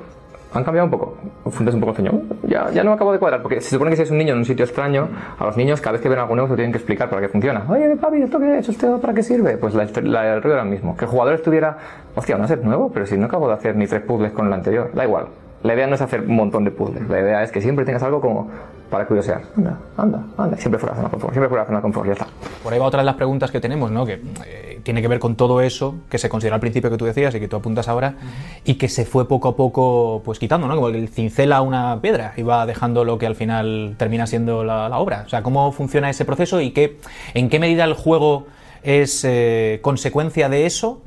[0.54, 1.18] han cambiado un poco.
[1.52, 2.12] Fundes un poco el ceño.
[2.44, 4.34] Ya, ya no me acabo de cuadrar, porque se supone que si es un niño
[4.34, 6.56] en un sitio extraño, a los niños cada vez que ven algo nuevo se lo
[6.58, 7.64] tienen que explicar para qué funciona.
[7.70, 8.70] Oye, papi, ¿esto qué es?
[8.70, 9.58] ¿Esto para qué sirve?
[9.58, 10.96] Pues la, la- el ruido era el mismo.
[10.98, 11.78] Que el jugador estuviera,
[12.16, 14.54] hostia, no es nuevo, pero si no acabo de hacer ni tres puzzles con el
[14.54, 14.90] anterior.
[14.94, 15.28] Da igual.
[15.64, 17.08] La idea no es hacer un montón de puzzles.
[17.10, 18.50] La idea es que siempre tengas algo como
[18.90, 19.42] para curiosear.
[19.56, 20.58] Anda, anda, anda.
[20.58, 22.28] Siempre fuera de zona de confort, siempre fuera de zona de confort, ya está.
[22.64, 24.06] Por ahí va otra de las preguntas que tenemos, ¿no?
[24.06, 27.06] Que eh, tiene que ver con todo eso que se considera al principio que tú
[27.06, 28.16] decías y que tú apuntas ahora
[28.64, 30.76] y que se fue poco a poco pues quitando, ¿no?
[30.76, 34.90] Como el cincela una piedra y va dejando lo que al final termina siendo la,
[34.90, 35.24] la obra.
[35.26, 36.98] O sea, ¿cómo funciona ese proceso y qué,
[37.34, 38.48] en qué medida el juego
[38.82, 41.02] es eh, consecuencia de eso?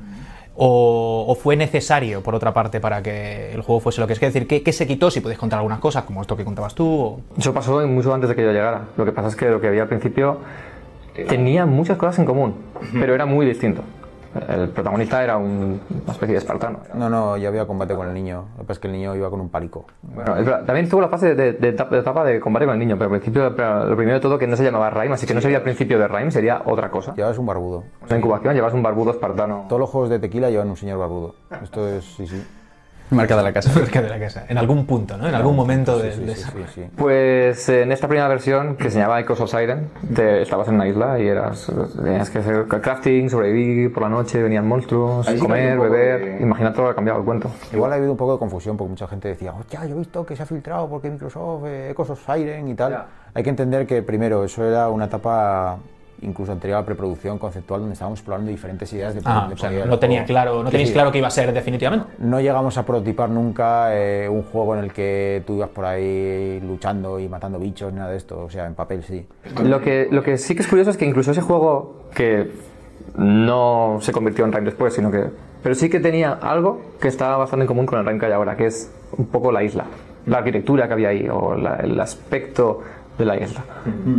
[0.55, 4.21] O, o fue necesario, por otra parte, para que el juego fuese lo que es?
[4.21, 5.09] Es decir, ¿qué, qué se quitó?
[5.09, 6.87] Si puedes contar algunas cosas, como esto que contabas tú.
[6.87, 8.81] o- Eso pasó mucho antes de que yo llegara.
[8.95, 10.37] Lo que pasa es que lo que había al principio
[11.27, 12.53] tenía muchas cosas en común,
[12.93, 13.81] pero era muy distinto.
[14.49, 16.79] El protagonista era un- una especie de espartano.
[16.95, 18.45] No, no, ya había combate con el niño.
[18.53, 19.85] Lo que pasa es que el niño iba con un palico.
[20.01, 20.33] Bueno,
[20.65, 23.05] también estuvo la fase de, de etapa, de etapa de combate con el niño, pero
[23.13, 25.57] al principio, lo primero de todo que no se llamaba Rhyme, así que no sería
[25.57, 27.13] el principio de Rhyme, sería otra cosa.
[27.15, 27.83] Llevas un barbudo.
[28.09, 29.65] En incubación llevas un barbudo espartano.
[29.69, 31.35] Todos los juegos de tequila llevan un señor barbudo.
[31.61, 32.43] Esto es, sí, sí.
[33.09, 33.71] Marca de la casa.
[34.01, 34.45] De la casa.
[34.49, 35.27] En algún punto, ¿no?
[35.27, 36.89] En algún momento de, Sí, de sí, esa- sí, sí, sí.
[36.95, 40.87] Pues en esta primera versión, que se llamaba Echoes of Siren, te- estabas en una
[40.87, 45.77] isla y eras, tenías que hacer crafting, sobrevivir por la noche, venían monstruos, Ahí comer,
[45.79, 46.37] beber.
[46.37, 47.51] de- Imagina todo lo que ha cambiado el cuento.
[47.71, 50.25] Igual ha habido un poco de confusión porque mucha gente decía, hostia, yo he visto
[50.25, 52.91] que se ha filtrado porque Microsoft, eh, Echoes of Siren y tal.
[52.91, 53.05] Ya.
[53.35, 55.77] Hay que entender que primero eso era una etapa
[56.21, 59.69] incluso anterior a la preproducción conceptual donde estábamos explorando diferentes ideas de Ah, o sea,
[59.85, 60.27] no tenía juego.
[60.27, 62.05] claro, no tenéis claro que iba a ser definitivamente.
[62.19, 66.61] No llegamos a prototipar nunca eh, un juego en el que tú ibas por ahí
[66.65, 68.39] luchando y matando bichos, ni nada de esto.
[68.43, 69.25] O sea, en papel sí.
[69.63, 72.51] Lo que, lo que sí que es curioso es que incluso ese juego que
[73.17, 75.25] no se convirtió en Rhyme después, sino que...
[75.61, 78.31] Pero sí que tenía algo que estaba bastante en común con el Rhyme que hay
[78.33, 79.85] ahora, que es un poco la isla.
[80.25, 82.81] La arquitectura que había ahí, o la- el aspecto
[83.17, 83.63] de la isla.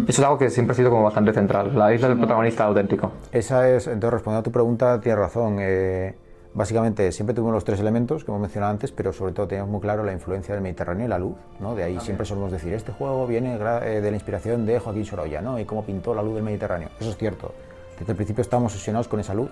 [0.06, 1.76] Eso es algo que siempre ha sido como bastante central.
[1.76, 3.12] La isla del protagonista auténtico.
[3.32, 5.56] Esa es, entonces respondiendo a tu pregunta, tienes razón.
[5.60, 6.14] eh,
[6.54, 9.80] básicamente siempre tuvimos los tres elementos que hemos mencionado antes, pero sobre todo teníamos muy
[9.80, 11.34] claro la influencia del Mediterráneo y la luz.
[11.60, 11.74] ¿no?
[11.74, 15.42] De ahí siempre solemos decir, este juego viene eh, de la inspiración de Joaquín Sorolla,
[15.42, 15.58] ¿no?
[15.58, 16.90] Y cómo pintó la luz del Mediterráneo.
[17.00, 17.52] Eso es cierto.
[17.98, 19.50] Desde el principio estábamos obsesionados con esa luz.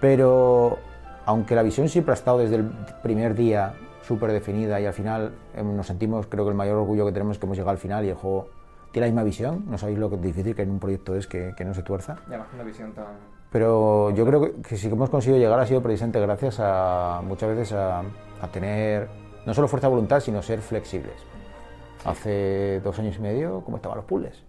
[0.00, 0.78] Pero
[1.26, 2.64] aunque la visión siempre ha estado desde el
[3.02, 3.74] primer día
[4.06, 7.36] súper definida y al final eh, nos sentimos, creo que el mayor orgullo que tenemos
[7.36, 8.48] es que hemos llegado al final y el juego
[8.92, 9.64] tiene la misma visión.
[9.66, 12.16] No sabéis lo que difícil que en un proyecto es que, que no se tuerza.
[12.54, 13.06] una visión tan...
[13.50, 17.20] Pero yo creo que, que sí que hemos conseguido llegar ha sido precisamente gracias a
[17.24, 19.08] muchas veces a, a tener
[19.44, 21.14] no solo fuerza de voluntad, sino ser flexibles.
[22.04, 24.42] Hace dos años y medio, ¿cómo estaban los puzzles?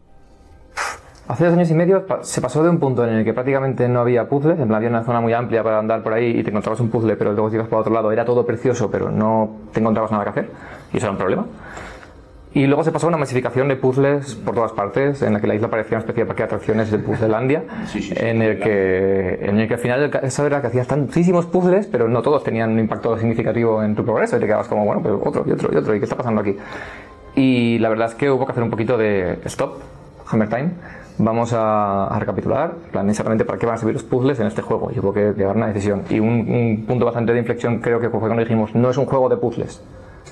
[1.27, 4.01] Hace dos años y medio se pasó de un punto en el que prácticamente no
[4.01, 6.49] había puzzles, en plan había una zona muy amplia para andar por ahí y te
[6.49, 9.49] encontrabas un puzzle, pero luego si ibas por otro lado era todo precioso, pero no
[9.71, 10.51] te encontrabas nada que hacer,
[10.91, 11.45] y eso era un problema.
[12.53, 15.47] Y luego se pasó a una masificación de puzzles por todas partes, en la que
[15.47, 17.63] la isla parecía una especie de parque de atracciones de Puzzlelandia,
[18.15, 22.09] en, el que, en el que al final eso era que hacías tantísimos puzzles, pero
[22.09, 25.21] no todos tenían un impacto significativo en tu progreso, y te quedabas como, bueno, pero
[25.23, 26.57] otro y otro y otro, ¿y qué está pasando aquí?
[27.35, 29.77] Y la verdad es que hubo que hacer un poquito de stop,
[30.27, 30.71] Hammer Time.
[31.19, 34.61] Vamos a, a recapitular, plan, exactamente para qué van a servir los puzzles en este
[34.61, 34.91] juego.
[34.93, 36.01] Y hubo que llevar una decisión.
[36.09, 39.05] Y un, un punto bastante de inflexión creo que fue cuando dijimos, no es un
[39.05, 39.81] juego de puzzles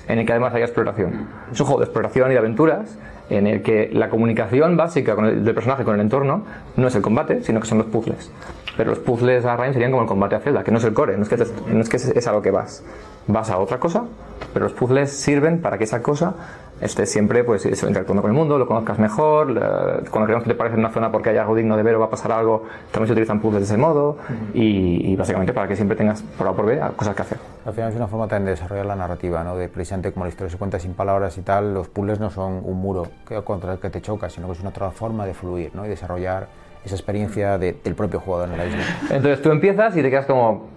[0.10, 1.28] en el que además haya exploración.
[1.52, 2.98] Es un juego de exploración y de aventuras
[3.30, 6.44] en el que la comunicación básica del personaje con el entorno
[6.76, 8.32] no es el combate, sino que son los puzzles.
[8.76, 10.94] Pero los puzzles a Rhyme serían como el combate a Zelda, que no es el
[10.94, 12.84] core, no es que, te- no es, que es, es a lo que vas.
[13.28, 14.06] Vas a otra cosa,
[14.54, 16.34] pero los puzzles sirven para que esa cosa
[16.82, 20.50] esté siempre pues, eso, interactuando con el mundo, lo conozcas mejor, la- cuando creemos que
[20.52, 22.64] te parece una zona porque hay algo digno de ver o va a pasar algo,
[22.92, 24.18] también se utilizan puzzles de ese modo
[24.54, 27.38] y, y básicamente para que siempre tengas por A o por B cosas que hacer.
[27.66, 29.56] Al final es una forma también de desarrollar la narrativa, ¿no?
[29.56, 32.62] De precisamente como la historia se cuenta sin palabras y tal, los puzzles no son
[32.64, 33.08] un muro
[33.44, 35.86] contra el que te chocas, sino que es una otra forma de fluir, ¿no?
[35.86, 36.48] Y desarrollar
[36.86, 38.80] esa experiencia de- del propio jugador en la isla.
[39.12, 40.68] Entonces tú empiezas y te quedas como,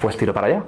[0.00, 0.62] pues tiro para allá.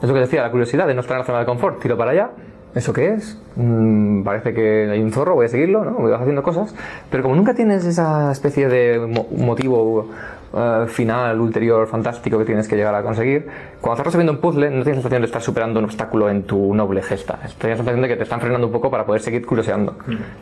[0.00, 1.96] Es lo que decía, la curiosidad de no estar en la zona de confort, tiro
[1.96, 2.30] para allá.
[2.76, 3.38] ¿Eso qué es?
[3.56, 5.96] Mm, parece que hay un zorro, voy a seguirlo, ¿no?
[5.96, 6.74] Vas haciendo cosas.
[7.10, 10.10] Pero como nunca tienes esa especie de mo- motivo
[10.54, 13.46] eh, final, ulterior, fantástico que tienes que llegar a conseguir,
[13.80, 16.42] cuando estás resolviendo un puzzle no tienes la sensación de estar superando un obstáculo en
[16.42, 17.38] tu noble gesta.
[17.58, 19.94] Tienes la sensación de que te están frenando un poco para poder seguir curioseando.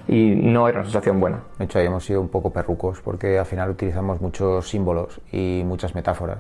[0.09, 1.39] Y no era una sensación buena.
[1.57, 5.63] De hecho, ahí hemos sido un poco perrucos porque al final utilizamos muchos símbolos y
[5.65, 6.39] muchas metáforas.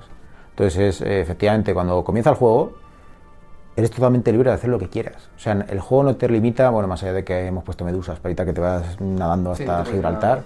[0.51, 2.73] Entonces, eh, efectivamente, cuando comienza el juego,
[3.77, 5.29] eres totalmente libre de hacer lo que quieras.
[5.37, 8.19] O sea, el juego no te limita, bueno, más allá de que hemos puesto medusas
[8.19, 10.43] para evitar que te vas nadando hasta Gibraltar.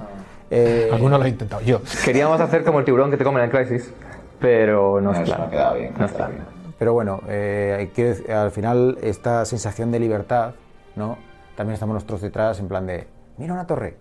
[0.50, 1.80] Eh, Algunos lo he intentado yo.
[2.04, 3.92] Queríamos hacer como el tiburón que te come en el Crisis,
[4.40, 5.44] pero no, es eso claro.
[5.44, 6.32] no queda bien, No no es queda claro.
[6.32, 6.58] bien.
[6.78, 10.54] Pero bueno, eh, quiero decir, al final esta sensación de libertad,
[10.96, 11.18] ¿no?
[11.56, 13.06] También estamos nosotros detrás en plan de,
[13.36, 13.96] mira una torre.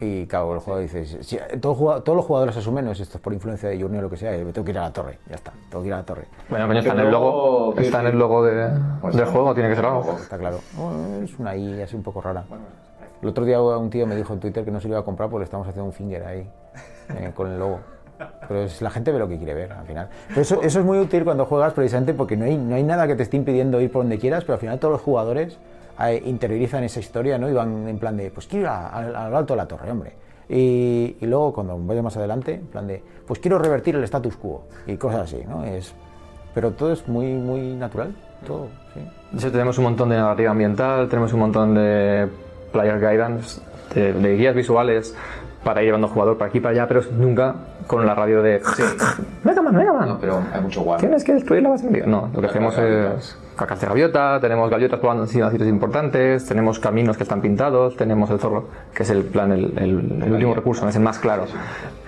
[0.00, 3.22] Y claro, el jugador dice, si, todo todos los jugadores asumen, no es esto es
[3.22, 4.92] por influencia de Journey o lo que sea, y me tengo que ir a la
[4.92, 6.24] torre, ya está, tengo que ir a la torre.
[6.50, 8.70] Bueno, coño, está en el logo, ¿qué está en el logo de-
[9.00, 9.32] Pues del sí.
[9.32, 10.12] juego, tiene que ser algo.
[10.20, 10.58] Está claro.
[10.76, 12.44] Bueno, es una I así un poco rara.
[13.22, 15.04] El otro día un tío me dijo en Twitter que no se lo iba a
[15.04, 16.50] comprar porque le estamos haciendo un finger ahí,
[17.16, 17.78] eh, con el logo.
[18.48, 20.08] Pero es, la gente ve lo que quiere ver al final.
[20.28, 23.06] Pero eso, eso es muy útil cuando juegas precisamente porque no hay, no hay nada
[23.06, 25.58] que te esté impidiendo ir por donde quieras, pero al final todos los jugadores eh,
[26.24, 27.48] interiorizan esa historia ¿no?
[27.48, 29.90] y van en plan de, pues quiero ir a- al, al alto de la torre,
[29.90, 30.12] hombre.
[30.48, 34.36] Y, y luego cuando vaya más adelante, en plan de, pues quiero revertir el status
[34.36, 35.64] quo y cosas así, ¿no?
[35.64, 35.94] Es,
[36.54, 38.14] pero todo es muy, muy natural,
[38.46, 39.00] todo, sí.
[39.32, 42.28] De hecho, tenemos un montón de narrativa ambiental, tenemos un montón de
[42.72, 43.60] player guidance,
[43.94, 45.14] de, de guías visuales
[45.64, 47.54] para ir llevando al jugador para aquí y para allá, pero nunca
[47.86, 48.60] con la radio de
[49.44, 50.08] Mega Man, Mega Man.
[50.10, 51.08] No, pero hay mucho guardia.
[51.08, 51.88] Tienes que destruir la base.
[52.06, 56.44] No, lo que hacemos es cacas de gaviota, tenemos gaviotas volando encima de sitios importantes,
[56.46, 60.32] tenemos caminos que están pintados, tenemos el zorro, que es el plan, el, el- el
[60.32, 61.44] último recurso, es el más claro.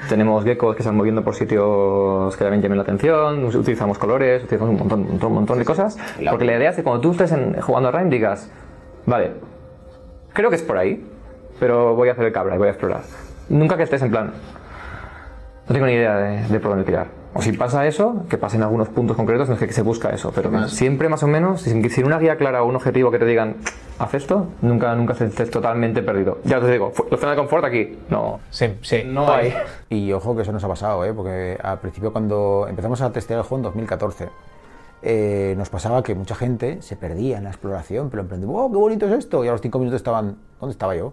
[0.09, 4.45] Tenemos geckos que se van moviendo por sitios que también llamen la atención, utilizamos colores,
[4.45, 5.97] utilizamos un montón, un montón, un montón de cosas,
[6.31, 8.51] porque la idea es que cuando tú estés en- jugando a Rhyme digas,
[9.07, 9.33] vale,
[10.33, 11.05] creo que es por ahí,
[11.59, 13.01] pero voy a hacer el cabra y voy a explorar.
[13.49, 14.33] Nunca que estés en plan,
[15.69, 17.07] no tengo ni idea de, de por dónde tirar.
[17.37, 20.33] O si pasa eso, que pasen algunos puntos concretos en los que se busca eso.
[20.35, 20.71] Pero Más.
[20.71, 23.57] siempre más o menos, sin, sin una guía clara o un objetivo que te digan,
[23.99, 26.39] haz esto, nunca, nunca estés totalmente perdido.
[26.45, 28.41] Ya te digo, la zona de confort aquí, no.
[28.49, 29.03] Sí, sí.
[29.05, 29.53] No hay.
[29.91, 31.13] Y ojo que eso nos ha pasado, ¿eh?
[31.13, 34.29] porque al principio cuando empezamos a testear el juego en 2014,
[35.03, 38.79] eh, nos pasaba que mucha gente se perdía en la exploración, pero de, ¡wow, qué
[38.79, 39.45] bonito es esto!
[39.45, 41.13] Y a los cinco minutos estaban, ¿dónde estaba yo?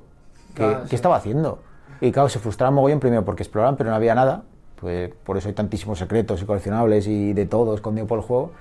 [0.56, 1.60] ¿Qué, ¿qué estaba haciendo?
[2.00, 4.44] Y claro, se frustraban mogollón primero porque exploraban pero no había nada,
[4.80, 8.52] pues por eso hay tantísimos secretos y coleccionables y de todo escondido por el juego.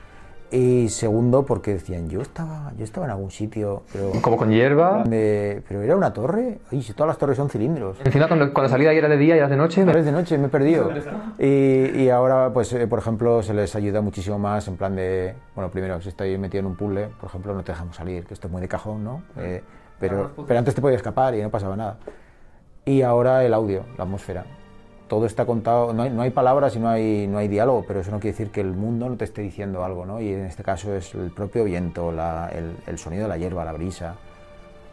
[0.54, 5.02] Y segundo, porque decían, yo estaba, yo estaba en algún sitio, pero, Como con hierba.
[5.02, 6.58] de- pero era una torre.
[6.70, 7.96] Ay, si todas las torres son cilindros.
[8.04, 9.82] Encima cuando, cuando salí de ahí era de día y era de noche.
[9.86, 10.90] Pero es de noche, me he perdido.
[11.38, 15.34] Y, y ahora, pues, eh, por ejemplo, se les ayuda muchísimo más en plan de,
[15.54, 18.34] bueno, primero, si estoy metido en un puzzle, por ejemplo, no te dejamos salir, que
[18.34, 19.22] esto es muy de cajón, ¿no?
[19.38, 19.62] Eh,
[19.98, 21.96] pero, pero antes te podías escapar y no pasaba nada.
[22.84, 24.44] Y ahora el audio, la atmósfera.
[25.12, 28.00] Todo está contado, no hay, no hay palabras y no hay, no hay diálogo, pero
[28.00, 30.22] eso no quiere decir que el mundo no te esté diciendo algo, ¿no?
[30.22, 33.62] Y en este caso es el propio viento, la- el, el sonido de la hierba,
[33.62, 34.14] la brisa,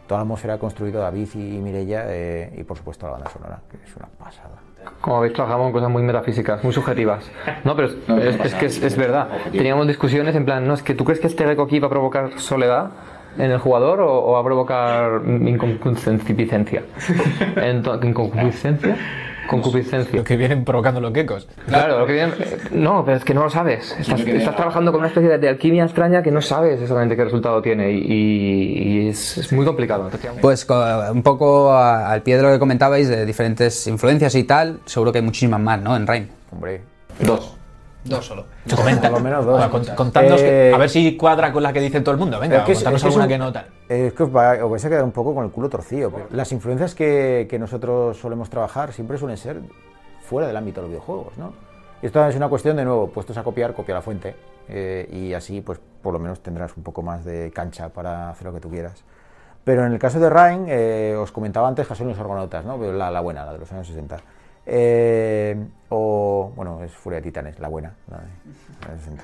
[0.06, 3.30] toda la atmósfera ha construido David y, y Mirella, eh, y por supuesto la banda
[3.30, 4.56] sonora, que es una pasada.
[5.00, 7.24] Como veis, trabajamos en cosas muy metafísicas, muy subjetivas.
[7.64, 9.26] No, pero es, es- es que es, es verdad.
[9.50, 11.90] Teníamos discusiones en plan, no, es que tú crees que este eco aquí va a
[11.90, 12.90] provocar soledad
[13.38, 16.82] en el jugador o, o va a provocar inconcupiscencia.
[18.02, 18.96] ¿Inconcupiscencia?
[19.50, 20.16] Concupiscencia.
[20.16, 21.48] Lo que vienen provocando los geckos.
[21.66, 22.32] Claro, lo que viene...
[22.72, 23.96] No, pero es que no lo sabes.
[23.98, 27.24] Estás, estás trabajando con una especie de, de alquimia extraña que no sabes exactamente qué
[27.24, 30.08] resultado tiene y, y- y es, es muy complicado.
[30.40, 30.66] Pues
[31.12, 35.12] un poco a- al pie de lo que comentabais de diferentes influencias y tal, seguro
[35.12, 35.96] que hay muchísimas más, ¿no?
[35.96, 36.28] En Rain.
[36.52, 36.80] Hombre,
[37.20, 37.56] Dos.
[38.04, 38.46] Dos solo.
[38.74, 39.08] Comenta.
[39.10, 39.58] por lo menos dos.
[39.58, 42.18] Bueno, cont- contadnos que- Eh, a ver si cuadra con la que dice todo el
[42.18, 42.40] mundo.
[42.40, 43.66] Venga, Es que contanos es que es alguna un- que no tal.
[43.88, 46.10] Es que os, va- os vais a quedar un poco con el culo torcido.
[46.10, 49.60] pero las influencias que, que nosotros solemos trabajar siempre suelen ser
[50.22, 51.52] fuera del ámbito de los videojuegos, ¿no?
[52.02, 54.34] Y esto es una cuestión, de nuevo, puestos a copiar, copia la fuente.
[54.72, 58.46] eh, y así, pues, por lo menos tendrás un poco más de cancha para hacer
[58.46, 59.02] lo que tú quieras.
[59.64, 62.78] Pero en el caso de Rhyme, eh, os comentaba antes Jason y los Argonautas, ¿no?
[62.78, 64.18] Pero La, la buena, la de los años 60.
[64.66, 65.56] Eh,
[65.88, 68.24] o, bueno, es Furia de Titanes, la buena, la de,
[68.86, 69.22] la de 60.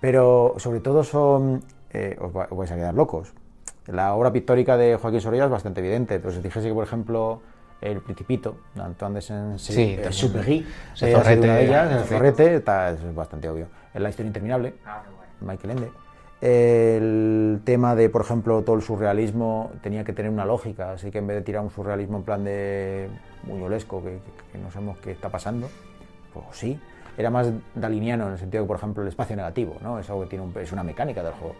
[0.00, 3.32] Pero sobre todo son, eh, os, va- os vais a quedar locos.
[3.86, 6.16] La obra pictórica de Joaquín Sorolla es bastante evidente.
[6.16, 7.40] Entonces, dijese que, por ejemplo,
[7.80, 11.44] El Principito, de Antoine de Sí, Saint-Exupéry, Ese eh, zorrete.
[11.46, 13.68] una de ellas, el zorrete, está- es bastante obvio.
[13.94, 14.74] Es la historia interminable,
[15.40, 15.90] Michael Ende.
[16.40, 21.18] El tema de, por ejemplo, todo el surrealismo tenía que tener una lógica, así que
[21.18, 23.08] en vez de tirar un surrealismo en plan de
[23.44, 24.18] buñolesco, que,
[24.52, 25.68] que- no sabemos qué está pasando,
[26.34, 26.78] pues sí,
[27.16, 29.98] era más daliniano en el sentido que, por ejemplo, el espacio negativo, ¿no?
[29.98, 31.54] Es algo que tiene un- es una mecánica del juego.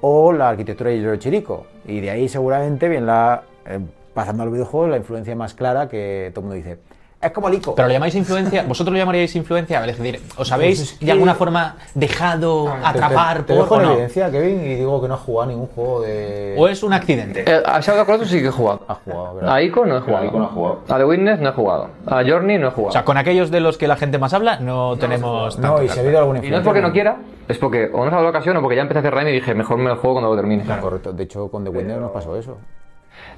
[0.00, 3.80] O la arquitectura de Chirico, y de ahí seguramente viene la, eh,
[4.14, 6.78] pasando al videojuego, la influencia más clara que todo el mundo dice,
[7.22, 7.74] es como el ICO.
[7.74, 11.12] Pero lo llamáis influencia, vosotros lo llamaríais influencia, es decir, ¿os habéis es que- de
[11.12, 13.92] alguna forma dejado Te- te- atrapar te, por dejo no?
[13.92, 16.54] evidencia, Kevin, y digo que no has jugado ningún juego de...
[16.58, 17.44] ¿O es un accidente?
[17.46, 18.80] Eh, a Shadow Colossus sí que he jugado.
[18.88, 19.54] Has jugado, ¿verdad?
[19.54, 20.24] A Ico no he jugado.
[20.24, 20.80] Ico no he jugado.
[20.88, 21.88] A The Witness no he jugado.
[22.06, 22.88] A Journey no he jugado.
[22.88, 25.82] O sea, con aquellos de los que la gente más habla, no, tenemos No, tanto
[25.84, 26.64] y si ha habido alguna y no es influencia.
[26.70, 27.16] porque no quiera,
[27.48, 29.14] es porque o no se ha dado la ocasión o porque ya empecé a hacer
[29.14, 30.64] Rime y dije, mejor me lo juego cuando lo termine.
[30.80, 32.56] Correcto, de hecho con The Witness nos pasó eso.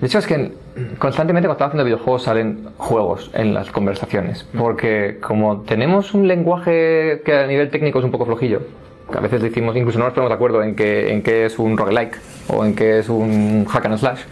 [0.03, 0.50] De hecho, es que
[0.98, 4.44] constantemente cuando estaba haciendo videojuegos salen juegos en las conversaciones.
[4.59, 8.62] Porque como tenemos un lenguaje que a nivel técnico es un poco flojillo,
[9.09, 11.57] que a veces decimos, incluso no nos ponemos de acuerdo en qué en qué es
[11.57, 14.22] un roguelike o en qué es un hack and slash.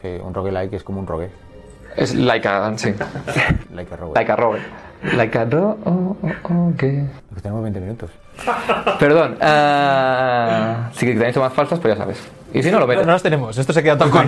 [0.00, 1.30] Que un roguelike es como un rogue,
[1.94, 2.92] Es like a, sí,
[3.72, 4.16] like a rogue.
[4.16, 4.60] like a rogue.
[5.16, 7.08] Like a ro, oh, oh, okay.
[7.28, 8.10] Es que tenemos 20 minutos.
[8.98, 12.41] Perdón, ah, si tenéis más falsas, pues ya sabes.
[12.54, 13.04] Y si no, lo meto.
[13.04, 14.26] No las tenemos, esto se queda todo con.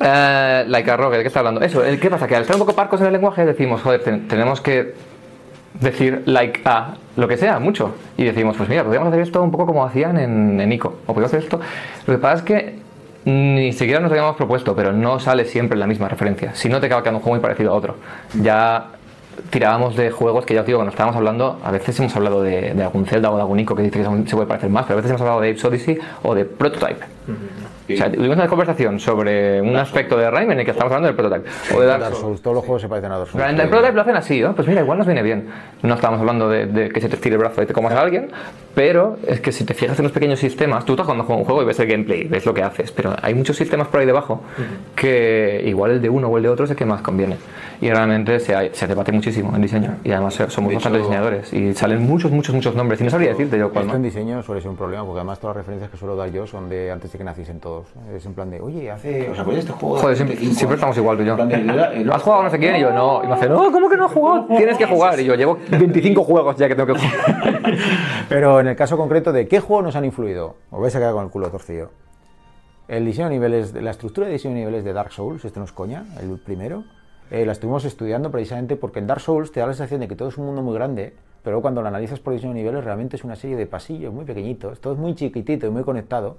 [0.00, 1.60] Eh, like a Rogue, ¿de qué está hablando?
[1.62, 2.26] Eso, ¿el- ¿qué pasa?
[2.26, 4.94] Que al estar un poco parcos en el lenguaje decimos, joder, ten- tenemos que
[5.80, 7.94] decir like a lo que sea, mucho.
[8.16, 10.88] Y decimos, pues mira, podríamos hacer esto un poco como hacían en, en ICO.
[11.06, 11.60] O podríamos hacer esto.
[12.06, 12.78] Lo que pasa es que
[13.24, 16.54] ni siquiera nos lo habíamos propuesto, pero no sale siempre la misma referencia.
[16.54, 17.96] Si no te acaba quedando un juego muy parecido a otro.
[18.40, 18.86] Ya
[19.50, 22.70] tirábamos de juegos que ya os digo, cuando estábamos hablando, a veces hemos hablado de,
[22.82, 24.96] algún Zelda o de algún ICO que dice que se puede parecer más, pero a
[24.96, 27.04] veces hemos hablado de Apes Odyssey o de Prototype.
[27.90, 31.06] O sea, tuvimos una conversación sobre un aspecto de Rime en el que estamos hablando
[31.08, 31.48] del Prototype.
[31.76, 32.20] O de Dark Dark Souls.
[32.22, 33.44] Souls, todos los juegos se parecen a Dark Souls.
[33.46, 34.54] En el Prototype lo hacen así, ¿no?
[34.54, 35.48] Pues mira, igual nos viene bien.
[35.82, 38.00] No estamos hablando de, de que se te estire el brazo y te comas a
[38.00, 38.30] alguien,
[38.74, 41.62] pero es que si te fijas en los pequeños sistemas, tú estás jugando un juego
[41.62, 44.42] y ves el gameplay, ves lo que haces, pero hay muchos sistemas por ahí debajo
[44.94, 47.36] que igual el de uno o el de otro es el que más conviene.
[47.80, 49.96] Y realmente se, se debate muchísimo en diseño.
[50.02, 53.00] Y además somos bastantes diseñadores y salen muchos, muchos, muchos nombres.
[53.00, 55.38] Y no sabría decirte yo cuál Esto en diseño suele ser un problema porque además
[55.38, 57.77] todas las referencias que suelo dar yo son de antes de que naciesen todos.
[58.14, 59.30] Es en plan de, oye, hace.
[59.30, 59.96] ¿Os acordáis de este juego?
[59.96, 62.12] de Joder, siempre, 25 siempre estamos igual tú y yo.
[62.12, 62.76] ¿Has jugado no sé quién?
[62.76, 63.22] Y yo, no.
[63.24, 64.46] Y me hace, no, ¿cómo que no has jugado?
[64.56, 65.20] Tienes que jugar.
[65.20, 67.60] Y yo, llevo 25 juegos ya que tengo que jugar.
[68.28, 71.14] Pero en el caso concreto de qué juegos nos han influido, os vais a quedar
[71.14, 71.90] con el culo torcido.
[72.88, 75.66] El diseño de niveles, la estructura de diseño de niveles de Dark Souls, esto no
[75.66, 76.84] es coña, el primero,
[77.30, 80.16] eh, la estuvimos estudiando precisamente porque en Dark Souls te da la sensación de que
[80.16, 81.12] todo es un mundo muy grande,
[81.42, 84.24] pero cuando lo analizas por diseño de niveles realmente es una serie de pasillos muy
[84.24, 86.38] pequeñitos, todo es muy chiquitito y muy conectado,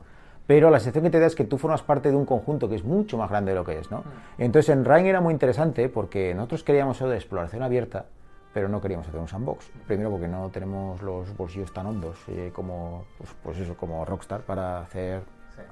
[0.49, 2.73] pero la sensación que te da es que tú formas parte de un conjunto que
[2.73, 4.03] es mucho más grande de lo que es, ¿no?
[4.39, 8.07] Entonces en Rhyme era muy interesante porque nosotros queríamos eso de exploración abierta,
[8.51, 9.69] pero no queríamos hacer un sandbox.
[9.85, 14.41] Primero porque no tenemos los bolsillos tan hondos eh, como, pues, pues eso, como Rockstar
[14.41, 15.21] para hacer,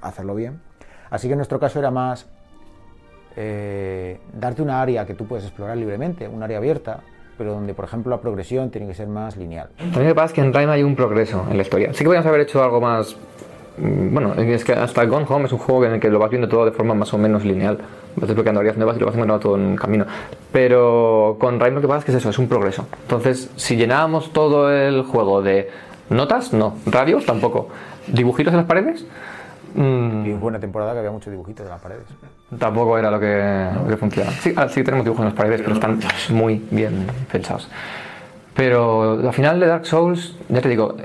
[0.00, 0.60] hacerlo bien.
[1.10, 2.28] Así que en nuestro caso era más
[3.34, 7.00] eh, darte una área que tú puedes explorar libremente, un área abierta,
[7.36, 9.70] pero donde, por ejemplo, la progresión tiene que ser más lineal.
[9.76, 11.92] También que pasa es que en Rime hay un progreso en la historia.
[11.92, 13.16] Sí que podríamos haber hecho algo más.
[13.80, 16.48] Bueno, es que hasta Gone Home es un juego en el que lo vas viendo
[16.48, 17.78] todo de forma más o menos lineal.
[18.16, 20.06] Vas desbloqueando áreas nuevas y lo vas encontrando todo en un camino.
[20.52, 22.86] Pero con Rime lo que pasa es que es eso, es un progreso.
[23.02, 25.70] Entonces, si llenábamos todo el juego de
[26.10, 26.76] notas, no.
[26.86, 27.68] Radios, tampoco.
[28.08, 29.04] Dibujitos en las paredes,
[29.74, 32.06] mm, Y una temporada que había muchos dibujitos en las paredes.
[32.58, 34.34] Tampoco era lo que, lo que funcionaba.
[34.36, 36.00] Sí, ah, sí tenemos dibujos en las paredes, pero están
[36.30, 37.68] muy bien pensados.
[38.58, 40.96] Pero al final de Dark Souls, ya te digo,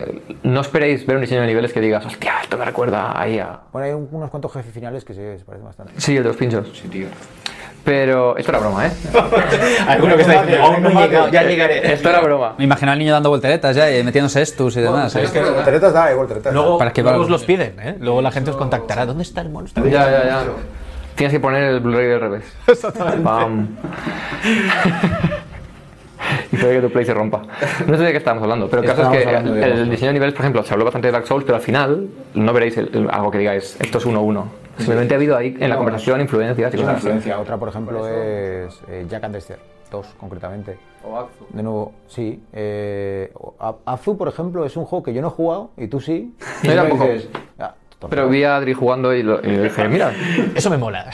[0.42, 3.60] no esperéis ver un diseño de niveles que digas, hostia, esto me recuerda ahí a...
[3.72, 5.94] Bueno, hay un- unos cuantos jefes finales que se, se parecen bastante.
[5.98, 6.68] Sí, el de los pinchos.
[6.74, 7.06] Sí, tío.
[7.84, 8.92] Pero esto era broma, ¿eh?
[9.88, 11.94] Alguno que está diciendo, aún no he llegado, ya llegaré.
[11.94, 12.56] Esto era broma.
[12.58, 15.16] Me imagino al niño dando volteretas ya y metiéndose estus y demás.
[15.16, 15.28] ¿eh?
[15.54, 16.52] Volteretas da, eh, volteretas.
[16.56, 17.98] Luego, Para que luego os los piden, ¿eh?
[18.00, 19.06] Luego la gente os contactará.
[19.06, 19.86] ¿Dónde está el monstruo?
[19.86, 20.44] Ya, ya, ya.
[21.14, 22.46] Tienes que poner el Blu-ray del revés.
[23.24, 23.68] Pam.
[26.52, 27.42] y puede que tu play se rompa.
[27.88, 29.32] No sé de qué estábamos hablando, pero el caso es que el
[29.62, 32.08] Dark diseño de niveles, por ejemplo, se habló bastante de Dark Souls, pero al final
[32.34, 34.46] no veréis el- el- algo que digáis, esto es 1-1.
[34.78, 37.40] Simplemente ha habido ahí en la conversación influencias y cosas influencia.
[37.40, 39.60] Otra, por ejemplo, es eh, Jack and Dexter
[39.92, 40.78] 2, concretamente.
[41.50, 42.42] De nuevo, sí.
[42.54, 43.32] Eh,
[43.86, 46.34] Azu, por ejemplo, es un juego que yo no he jugado y tú sí.
[46.64, 47.12] Y No, yo me tampoco.
[47.12, 47.30] dices,
[47.60, 47.76] ah.
[48.10, 50.12] Pero vi a Adri jugando y, lo- y dije, mira,
[50.56, 51.06] Eso me mola.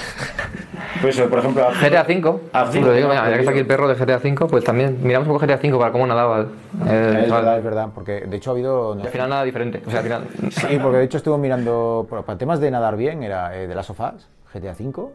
[1.02, 2.82] Pues, eh, por ejemplo, GTA V.
[2.82, 5.28] Lo digo, mira, ya que está aquí el perro de GTA V, pues también miramos
[5.28, 6.40] un poco GTA V para cómo nadaba.
[6.40, 6.48] el-
[6.88, 7.44] el Es chaval.
[7.44, 8.94] verdad, es verdad, porque de hecho ha habido...
[8.94, 9.82] Al final nada diferente.
[9.86, 10.24] O sea, al final.
[10.52, 13.76] Sí, porque de hecho estuve mirando, por- para temas de nadar bien, era eh, de
[13.76, 15.08] las sofás, GTA V,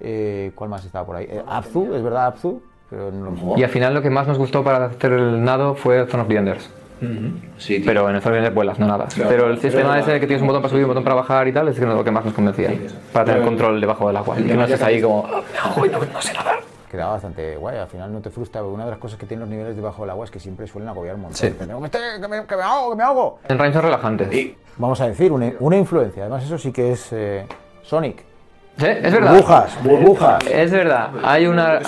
[0.00, 1.26] eh, ¿cuál más estaba por ahí?
[1.30, 4.38] Eh, Abzu, es verdad, Abzu, pero no lo Y al final lo que más nos
[4.38, 6.70] gustó para hacer el nado fue Zone of the Enders.
[7.58, 7.82] Sí.
[7.84, 9.06] Pero en the Enders vuelas, no nada.
[9.28, 11.48] pero el sistema ese que tienes un botón para subir y un botón para bajar
[11.48, 12.72] y tal es lo que más nos convencía.
[13.12, 14.38] Para tener control debajo del agua.
[14.38, 15.26] Y que no estés ahí como.
[15.26, 16.60] "Ah, me ahogo y no, no sé nadar.
[16.90, 19.48] quedaba bastante guay, al final no te frustra, una de las cosas que tienen los
[19.48, 21.36] niveles debajo del agua es que siempre suelen agobiar un montón.
[21.36, 21.50] Sí.
[21.52, 23.38] Que, que, que me, que me hago, que me hago.
[23.48, 24.28] En Rhyme son relajantes.
[24.76, 27.46] Vamos a decir, una, una influencia, además eso sí que es eh,
[27.82, 28.24] Sonic.
[28.78, 29.32] Sí, es verdad.
[29.32, 30.46] Burbujas, burbujas.
[30.50, 31.80] Es verdad, hay una,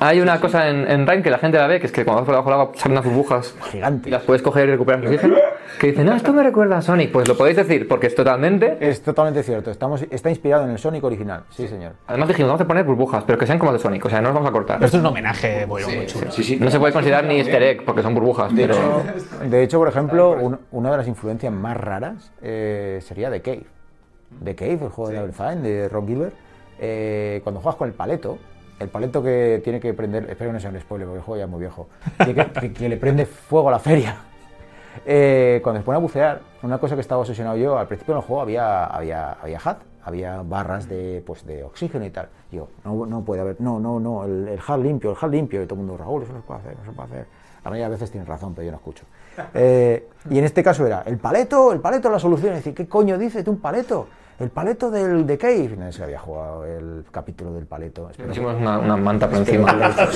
[0.00, 2.20] hay una cosa en, en Rhyme que la gente la ve, que es que cuando
[2.22, 4.10] vas por debajo del agua salen unas burbujas y Gigante.
[4.10, 5.36] las puedes coger y recuperar oxígeno.
[5.80, 7.10] Que dicen, no, esto me recuerda a Sonic.
[7.12, 8.76] Pues lo podéis decir, porque es totalmente.
[8.80, 11.92] Es totalmente cierto, estamos, está inspirado en el Sonic original, sí señor.
[12.06, 14.28] Además dijimos, vamos a poner burbujas, pero que sean como de Sonic, o sea, no
[14.28, 14.76] nos vamos a cortar.
[14.76, 16.30] Pero esto es un homenaje bueno, muy chulo.
[16.32, 16.56] Sí, sí.
[16.60, 18.74] No se puede considerar ni easter egg, porque son burbujas, pero...
[19.48, 23.64] De hecho, por ejemplo, un- una de las influencias más raras eh, sería The Cave.
[24.44, 26.34] The Cave, el juego de Double Fine de Ron Gilbert.
[26.78, 28.38] eh, cuando juegas con el paleto,
[28.78, 31.38] el paleto que tiene que prender, espero que no sea un spoiler porque el juego
[31.38, 31.88] ya es muy viejo,
[32.24, 34.16] que, que- que le prende fuego a la feria.
[35.04, 38.22] Eh, cuando se pone a bucear, una cosa que estaba obsesionado yo, al principio del
[38.22, 42.28] juego había, había, había HUD, había barras de, pues, de oxígeno y tal.
[42.50, 45.62] Yo, no, no puede haber, no, no, no, el, el HUD limpio, el HUD limpio,
[45.62, 47.26] y todo el mundo, Raúl, eso no se puede hacer, no se puede hacer.
[47.64, 49.04] Ahora ya a veces tienes razón, pero yo no escucho.
[49.54, 52.52] Eh, y en este caso era, el paleto, el paleto la solución.
[52.52, 54.06] Es decir, ¿qué coño dices de un paleto?
[54.38, 55.70] El paleto del de Cave.
[55.72, 58.10] Y nadie se había jugado el capítulo del paleto.
[58.26, 59.72] Pusimos una, una manta por encima.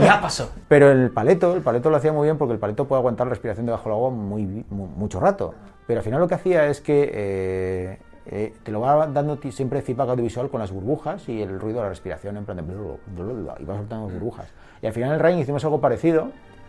[0.00, 0.50] Ya pasó.
[0.68, 3.30] pero el paleto, el paleto lo hacía muy bien porque el paleto puede aguantar la
[3.30, 5.54] respiración debajo del agua muy, vi- mu- mucho rato.
[5.86, 9.82] Pero al final lo que hacía es que eh, eh, te lo va dando siempre
[9.82, 12.98] feedback audiovisual con las burbujas y el ruido de la respiración en plan de blul,
[13.16, 14.46] blul, blul, y va soltando burbujas.
[14.80, 16.28] Y al final en el Rain hicimos algo parecido.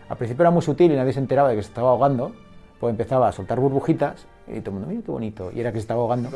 [0.10, 2.32] Al principio era muy sutil y nadie se enteraba de que se estaba ahogando.
[2.80, 5.49] Pues empezaba a soltar burbujitas y todo el mundo, mira qué bonito.
[5.56, 6.30] Y era que se estaba ahogando.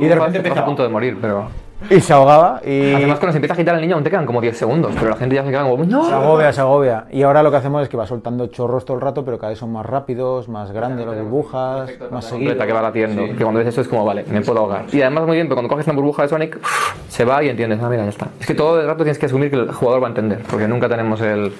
[0.00, 1.48] Y de repente empezó a punto de morir, pero...
[1.90, 2.94] Y se ahogaba y...
[2.94, 5.10] Además, cuando se empieza a agitar el niño aún te quedan como 10 segundos, pero
[5.10, 5.84] la gente ya se queda como...
[5.84, 6.08] ¡No!
[6.08, 7.04] Se agobia, se agobia.
[7.12, 9.50] Y ahora lo que hacemos es que va soltando chorros todo el rato, pero cada
[9.50, 13.26] vez son más rápidos, más grandes las burbujas, más completa que va latiendo.
[13.26, 14.86] Que cuando ves eso es como, vale, me puedo ahogar.
[14.90, 16.58] Y además, muy bien, pero cuando coges una burbuja de Sonic,
[17.08, 18.28] se va y entiendes, ah, mira, ya está.
[18.40, 20.66] Es que todo el rato tienes que asumir que el jugador va a entender, porque
[20.66, 21.52] nunca tenemos el.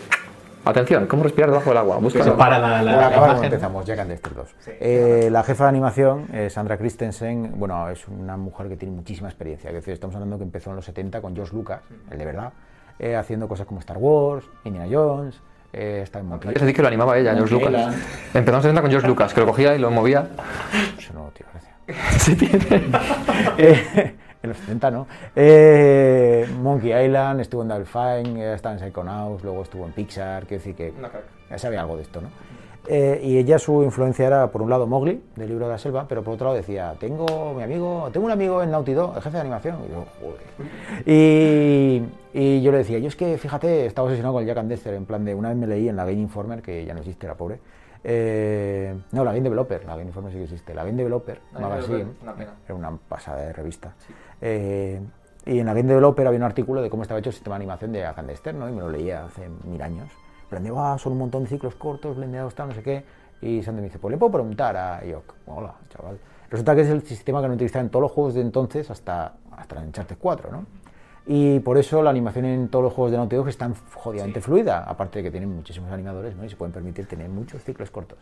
[0.67, 1.99] Atención, ¿cómo respirar debajo del agua?
[1.99, 2.37] Búscalo.
[2.37, 4.55] Para la, la, empezamos, Jack and Dexter 2.
[4.81, 9.29] Eh, la jefa de animación, eh, Sandra Christensen, bueno, es una mujer que tiene muchísima
[9.29, 9.71] experiencia.
[9.71, 12.53] Es decir, estamos hablando que empezó en los 70 con George Lucas, el de verdad,
[12.99, 15.41] eh, haciendo cosas como Star Wars, Indiana Jones,
[15.73, 16.51] eh, está en Monkey.
[16.53, 17.95] Eso sí que lo animaba ella, George Lucas.
[18.35, 20.27] Empezamos a con George Lucas, que lo cogía y lo movía.
[20.99, 21.77] Eso no, tío, gracias.
[23.59, 24.17] Eh,
[24.47, 25.07] en los 70 no.
[25.35, 30.47] Eh, Monkey Island, estuvo en Double Fine, eh, estaba en Psychonauts, luego estuvo en Pixar,
[30.47, 30.93] quiero decir que
[31.51, 32.29] ya sabía algo de esto, ¿no?
[32.89, 36.07] Eh, y ella su influencia era, por un lado, Mowgli, del libro de la selva,
[36.09, 39.23] pero por otro lado decía, tengo mi amigo, tengo un amigo en Naughty Dog, el
[39.23, 39.79] jefe de animación.
[39.89, 41.05] Y yo, joder.
[41.05, 44.69] Y, y yo le decía, yo es que, fíjate, estaba obsesionado con el Jack and
[44.69, 47.01] Dexter, en plan de, una vez me leí en la Game Informer, que ya no
[47.01, 47.59] existe, era pobre,
[48.09, 52.07] eh, no, la Game Developer, la Game Informer sí que existe, la Game Developer, Magazine,
[52.65, 53.95] era una pasada de revista.
[54.41, 55.01] Eh,
[55.47, 57.63] y en la Game Developer había un artículo de cómo estaba hecho el sistema de
[57.63, 58.69] animación de Jack and Dexter, ¿no?
[58.69, 60.11] Y me lo leía hace mil años.
[60.47, 63.05] Aprendí, ah, son un montón de ciclos cortos, blendeados, tal, no sé qué.
[63.41, 65.35] Y Sandy me dice, pues le puedo preguntar a Yok.
[65.47, 66.19] Hola, chaval.
[66.51, 69.35] Resulta que es el sistema que no utilizaban en todos los juegos de entonces hasta,
[69.53, 70.67] hasta el Uncharted 4, ¿no?
[71.29, 74.41] Y por eso la animación en todos los juegos de Naughty Dog es tan jodidamente
[74.41, 76.45] fluida, aparte de que tienen muchísimos animadores ¿no?
[76.45, 78.19] y se pueden permitir tener muchos ciclos cortos.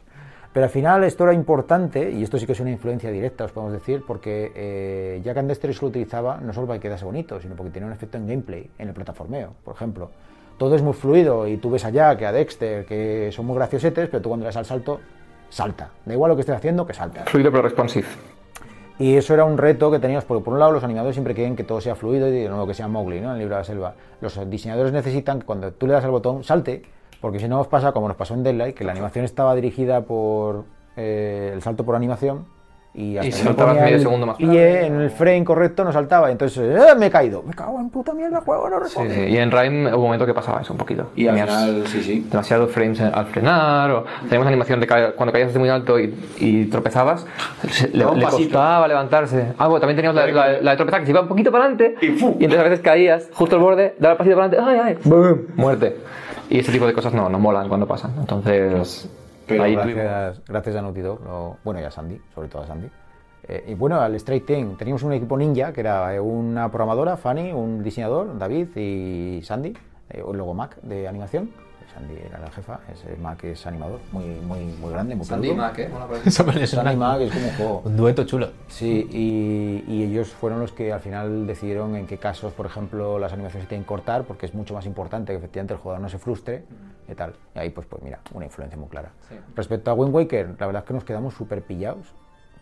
[0.55, 3.53] Pero al final esto era importante, y esto sí que es una influencia directa, os
[3.53, 7.41] podemos decir, porque eh, Jack and Dexter lo utilizaba no solo para que quedase bonito,
[7.41, 10.11] sino porque tenía un efecto en gameplay, en el plataformeo, por ejemplo.
[10.57, 14.09] Todo es muy fluido y tú ves a Jack, a Dexter, que son muy graciosetes,
[14.09, 15.01] pero tú cuando le das al salto,
[15.51, 15.91] salta.
[16.05, 17.25] Da igual lo que estés haciendo, que salta.
[17.25, 18.07] Fluido pero responsive.
[18.99, 21.57] Y eso era un reto que teníamos, porque por un lado los animadores siempre quieren
[21.57, 23.29] que todo sea fluido y de nuevo que sea Mowgli, ¿no?
[23.29, 23.95] En el libro de la selva.
[24.21, 26.83] Los diseñadores necesitan que cuando tú le das al botón salte,
[27.21, 30.03] porque si no os pasa como nos pasó en Deadlight, que la animación estaba dirigida
[30.03, 30.65] por
[30.97, 32.47] eh, el salto por animación
[32.97, 34.39] y hasta Y saltabas ponía medio el segundo más.
[34.39, 37.43] Y en el frame correcto no saltaba, entonces ¡eh, me he caído.
[37.43, 39.15] Me cago en puta mierda, juego, no Sí, responde.
[39.15, 39.21] sí.
[39.33, 41.09] Y en Rime hubo un momento que pasaba eso un poquito.
[41.17, 42.27] Y al final, sí, sí.
[42.31, 46.15] demasiados frames al frenar, o teníamos animación de ca- cuando caías desde muy alto y,
[46.39, 47.27] y tropezabas,
[47.69, 49.55] se- le, le costaba levantarse.
[49.59, 51.65] Ah, bueno, también teníamos la, la- la de tropezar que se iba un poquito para
[51.65, 52.29] adelante Y ¡fu!
[52.29, 54.99] entonces a veces caías justo al borde, daba el pasito para adelante, ¡ay, ay!
[55.05, 55.47] ¡Boom!
[55.57, 55.97] Muerte.
[56.49, 58.13] Y ese tipo de cosas no, no molan cuando pasan.
[58.21, 59.09] Entonces,
[59.47, 62.89] Pero ahí gracias, gracias a Naughty Dog, bueno, y a Sandy, sobre todo a Sandy.
[63.47, 67.17] Eh, y bueno, al Straight Team, teníamos un equipo ninja que era eh, una programadora,
[67.17, 69.75] Fanny, un diseñador, David y Sandy,
[70.11, 71.51] eh, luego Mac de animación.
[71.93, 75.63] Sandy era la jefa, ese Mac es animador, muy, muy, muy grande, muy Sandy peludo.
[75.63, 76.31] Mac, ¿eh?
[76.31, 77.83] Suena Sandy Mac es como un juego.
[77.85, 78.51] Un dueto chulo.
[78.69, 83.19] Sí, y, y ellos fueron los que al final decidieron en qué casos, por ejemplo,
[83.19, 86.03] las animaciones se tienen que cortar, porque es mucho más importante que efectivamente el jugador
[86.03, 86.65] no se frustre
[87.09, 87.35] y tal.
[87.55, 89.11] Y ahí, pues, pues mira, una influencia muy clara.
[89.55, 92.15] Respecto a Wind Waker, la verdad es que nos quedamos súper pillados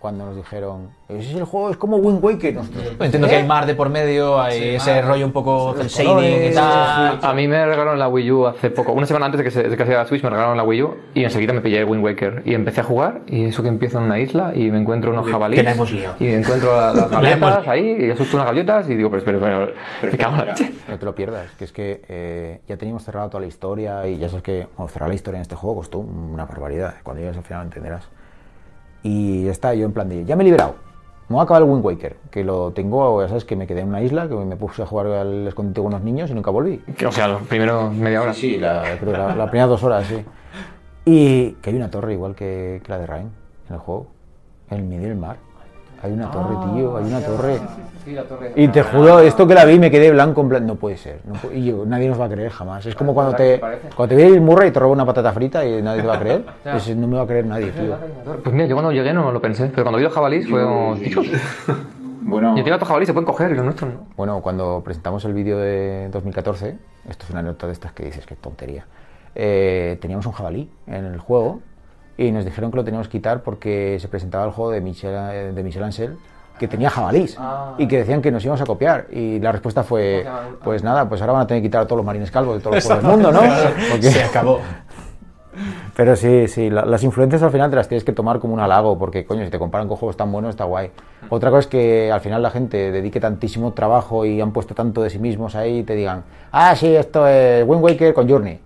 [0.03, 2.55] cuando nos dijeron, ese es el juego, es como Wind Waker.
[2.55, 6.51] Nosotros, Entiendo que hay mar de por medio, hay ese rollo un poco del shading
[6.51, 7.21] y tal.
[7.23, 9.63] A mí me regalaron la Wii U hace poco, una semana antes de que se
[9.63, 12.43] de que la Switch me regalaron la Wii U y enseguida me pillé Wind Waker
[12.45, 15.31] y empecé a jugar y eso que empiezo en una isla y me encuentro unos
[15.31, 15.65] jabalíes
[16.19, 19.19] y encuentro a las La hemos gaviotas ahí y asusto unas gaviotas y digo, pero
[19.21, 20.73] espera, espera, me cago en la leche.
[20.89, 24.19] No te lo pierdas, que es que eh, ya teníamos cerrado toda la historia y
[24.19, 26.95] ya sabes que bueno, cerrar la historia en este juego costó una barbaridad.
[27.05, 28.09] Cuando llegues al final lo entenderás.
[29.03, 30.75] Y ya está, yo en plan de, ya me he liberado.
[31.29, 33.81] Me voy a acabar el Wind Waker, que lo tengo, ya sabes, que me quedé
[33.81, 36.51] en una isla, que me puse a jugar al escondite con unos niños y nunca
[36.51, 36.79] volví.
[36.97, 38.35] Que, O sea, los primeros media hora.
[38.35, 40.23] Sí, la, creo que la, las primeras dos horas, sí.
[41.05, 43.31] Y que hay una torre igual que, que la de Ryan
[43.69, 44.09] en el juego,
[44.71, 45.39] en el medio del mar.
[46.03, 47.61] Hay una torre, tío, hay una torre.
[48.57, 51.21] Y te juro, esto que la vi me quedé blanco en plan, no puede ser.
[51.25, 52.85] no y yo, nadie nos va a creer jamás.
[52.87, 53.61] Es como cuando te,
[53.95, 56.17] cuando te ve el Murray y te roba una patata frita y nadie te va
[56.17, 56.45] a creer.
[56.65, 57.97] Pues no me va a creer nadie, tío.
[58.43, 60.95] Pues mira, yo cuando llegué no lo pensé, pero cuando vi los jabalíes fue como,
[60.97, 61.27] "Dios".
[62.25, 64.01] Bueno, Y encima estos jabalíes se pueden coger y los nuestros no.
[64.17, 66.77] Bueno, cuando presentamos el vídeo de 2014,
[67.09, 68.87] esto es una nota de estas que dices, qué tontería,
[69.35, 71.61] eh, teníamos un jabalí en el juego
[72.19, 75.15] y nos dijeron que lo teníamos que quitar porque se presentaba el juego de Michel,
[75.15, 76.17] eh, de Michel Ancel
[76.59, 77.37] que tenía jabalís
[77.79, 80.25] y que decían que nos íbamos a copiar y la respuesta fue
[80.63, 82.61] pues nada pues ahora van a tener que quitar a todos los marines calvos de
[82.63, 83.41] todos los juegos del mundo ¿no?
[83.91, 84.61] Porque- Se acabó.
[85.97, 88.61] pero sí, sí, la- las influencias al final te las tienes que tomar como un
[88.61, 90.91] halago, porque coño, si te comparan con juegos tan buenos está guay.
[91.29, 95.03] Otra cosa es que al final la gente dedique tantísimo trabajo y han puesto tanto
[95.03, 98.61] de sí mismos ahí y te digan, ah, sí, esto es Wind Waker con Journey.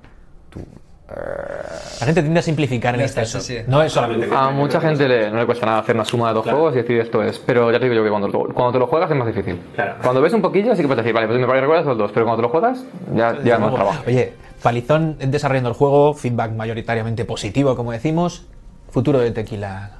[1.09, 3.59] La gente tiende a simplificar en sí, sí.
[3.69, 4.29] No es solamente.
[4.35, 6.79] A mucha gente le- no le cuesta nada hacer una suma de dos juegos y
[6.79, 9.17] decir esto es, pero ya te digo yo que cuando, cuando te lo juegas es
[9.17, 9.61] más difícil.
[10.03, 12.27] Cuando ves un poquillo sí que puedes decir, vale, pues me recuerdas los dos, pero
[12.27, 12.85] cuando te lo juegas
[13.15, 14.03] ya, ya no trabajo.
[14.07, 14.33] Oye,
[14.63, 18.47] Palizón desarrollando el juego, feedback mayoritariamente positivo, como decimos.
[18.91, 19.91] Futuro de tequila.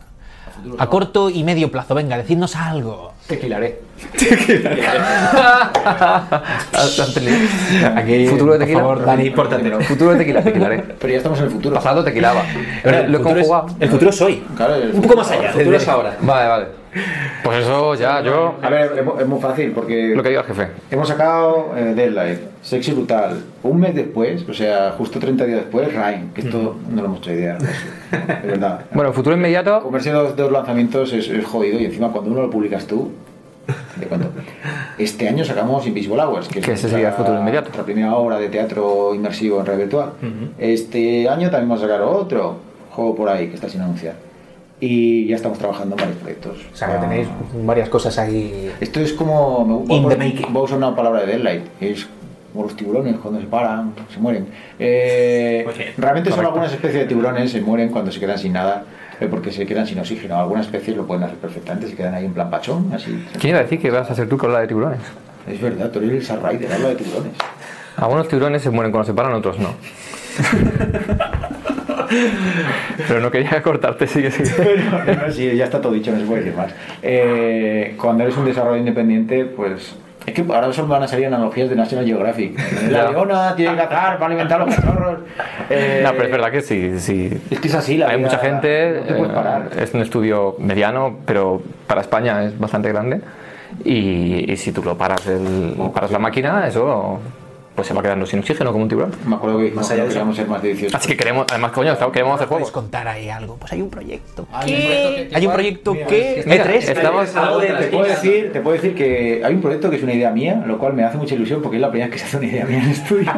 [0.79, 3.13] A corto y medio plazo, venga, decidnos algo.
[3.27, 3.81] Tequilaré.
[7.97, 8.81] Aquí, Futuro de por tequila.
[8.81, 9.81] favor, Dani, pórtatelo.
[9.81, 10.83] Futuro de tequila, tequilaré.
[10.99, 11.75] pero ya estamos en el futuro.
[11.77, 12.43] Pasado tequilaba.
[12.83, 13.67] Pero lo he conjugado.
[13.81, 14.43] el futuro es hoy.
[14.57, 15.49] Claro, el Un poco más allá.
[15.49, 16.17] El futuro es ahora.
[16.21, 16.67] Vale, vale.
[17.45, 18.55] Pues eso ya, yo.
[18.63, 20.69] A ver, es, mu- es muy fácil porque Lo que diga el jefe.
[20.91, 23.41] hemos sacado eh, Deadlight, Sexy Brutal.
[23.63, 27.19] Un mes después, o sea, justo 30 días después, Rhyme, que esto no lo hemos
[27.19, 27.57] hecho idea.
[27.59, 28.81] de eso, De verdad.
[28.93, 29.83] Bueno, futuro inmediato.
[29.83, 33.11] Comerse dos, dos lanzamientos es, es jodido y encima cuando uno lo publicas tú.
[33.99, 34.29] Te cuento.
[34.97, 37.65] Este año sacamos Invisible Hours, que es Que ese nuestra- sería el futuro inmediato.
[37.67, 40.11] nuestra primera obra de teatro inmersivo en red virtual.
[40.59, 42.59] Este año también vamos a sacar otro
[42.91, 44.15] juego por ahí que está sin anunciar.
[44.79, 46.59] Y ya estamos trabajando en varios proyectos.
[46.73, 47.29] O sea, que tenéis
[47.65, 48.71] varias cosas ahí.
[48.81, 49.65] Esto es como.
[49.65, 50.53] Voy, In a the making.
[50.53, 51.63] voy a usar una palabra de Deadlight.
[51.81, 52.07] Es
[52.53, 54.47] como los tiburones cuando se paran, se mueren.
[54.79, 55.65] Eh,
[55.97, 56.41] realmente son correcto.
[56.41, 58.85] algunas especies de tiburones, se mueren cuando se quedan sin nada,
[59.21, 60.37] eh, porque se quedan sin oxígeno.
[60.37, 63.25] Algunas especies lo pueden hacer perfectamente, se quedan ahí en plan pachón, así.
[63.41, 65.01] ¿Quién iba a decir que vas a ser tú con la de tiburones?
[65.47, 67.33] Es verdad, tú eres el Rider, habla de tiburones.
[67.97, 69.71] Algunos tiburones se mueren cuando se paran, otros no.
[73.09, 74.51] Pero no quería cortarte, sigue, sigue.
[75.07, 76.73] Pero, sí, ya está todo dicho, no se puede decir más.
[77.03, 79.95] Eh, cuando eres un desarrollo independiente, pues.
[80.27, 82.59] Es que ahora solo van a salir analogías de National Geographic.
[82.91, 85.19] La leona tiene que para alimentar a los cachorros.
[85.71, 87.31] Eh, No, pero es verdad que sí, sí.
[87.51, 89.71] Es que es así, la Hay vida- mucha gente, no eh, parar.
[89.79, 93.21] es un estudio mediano, pero para España es bastante grande.
[93.85, 97.21] Y, y si tú lo paras, el, paras la máquina, eso
[97.77, 99.13] pues se va quedando sin oxígeno como un tiburón.
[99.27, 100.97] Me acuerdo que Más allá de queríamos ser más de 18.
[100.97, 102.83] Así que queremos, además, coño, estamos- queremos hacer ¿Puedes juegos.
[102.83, 103.57] contar ahí algo?
[103.57, 104.47] Pues hay un proyecto.
[104.53, 106.39] Hay un proyecto que- que Hay un proyecto mira, que...
[106.41, 106.75] es que Mira, E3.
[106.91, 107.37] estamos...
[107.37, 110.15] algo de Te puedo, decir, te puedo decir que hay un proyecto que es una
[110.15, 112.25] idea mía, lo cual me hace mucha ilusión porque es la primera vez que se
[112.27, 113.31] hace una idea mía en estudio.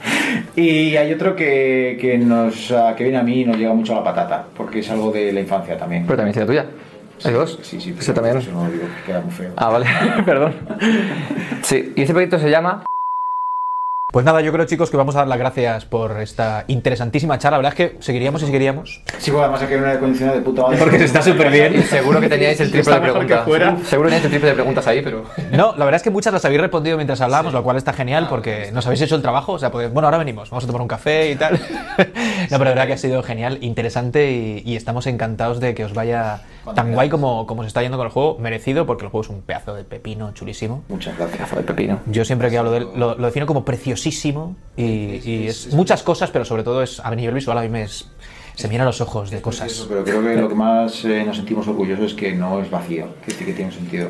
[0.56, 3.96] y hay otro que, que, nos, que viene a mí y nos llega mucho a
[3.96, 6.04] la patata, porque es algo de la infancia también.
[6.06, 6.66] Pero también es tuya.
[7.24, 7.58] Hay dos.
[7.62, 8.36] Sí, sí, Ese pero también.
[8.36, 9.50] eso no lo digo, que queda muy feo.
[9.56, 9.86] Ah, vale,
[10.26, 10.54] perdón.
[11.62, 12.84] Sí, y ese proyecto se llama
[14.16, 17.58] Pues nada, yo creo, chicos, que vamos a dar las gracias por esta interesantísima charla.
[17.58, 19.02] La verdad es que seguiríamos y seguiríamos.
[19.18, 20.78] Sí, bueno, además aquí hay una condición de puta madre.
[20.78, 21.74] Porque se está súper bien.
[21.74, 23.44] Y seguro que teníais el triple de que preguntas.
[23.44, 23.76] fuera.
[23.84, 25.24] Seguro que teníais el triple de preguntas ahí, pero.
[25.52, 28.26] No, la verdad es que muchas las habéis respondido mientras hablábamos, lo cual está genial
[28.30, 29.52] porque nos habéis hecho el trabajo.
[29.52, 31.60] O sea, porque, bueno, ahora venimos, vamos a tomar un café y tal.
[31.98, 32.06] no,
[32.48, 35.92] pero la verdad que ha sido genial, interesante y, y estamos encantados de que os
[35.92, 36.40] vaya
[36.74, 38.38] tan guay como, como se está yendo con el juego.
[38.38, 40.82] Merecido porque el juego es un pedazo de pepino chulísimo.
[40.88, 41.38] Muchas gracias.
[41.38, 42.00] Pedazo de pepino.
[42.06, 46.02] Yo siempre que hablo de él lo, lo defino como preciosísimo y, y es muchas
[46.02, 48.08] cosas, pero sobre todo es a nivel visual a mí me es-
[48.54, 49.86] se miran los ojos de Eso, cosas.
[49.86, 53.06] pero creo que lo que más eh, nos sentimos orgullosos es que no es vacío,
[53.24, 54.08] que sí que tiene un sentido.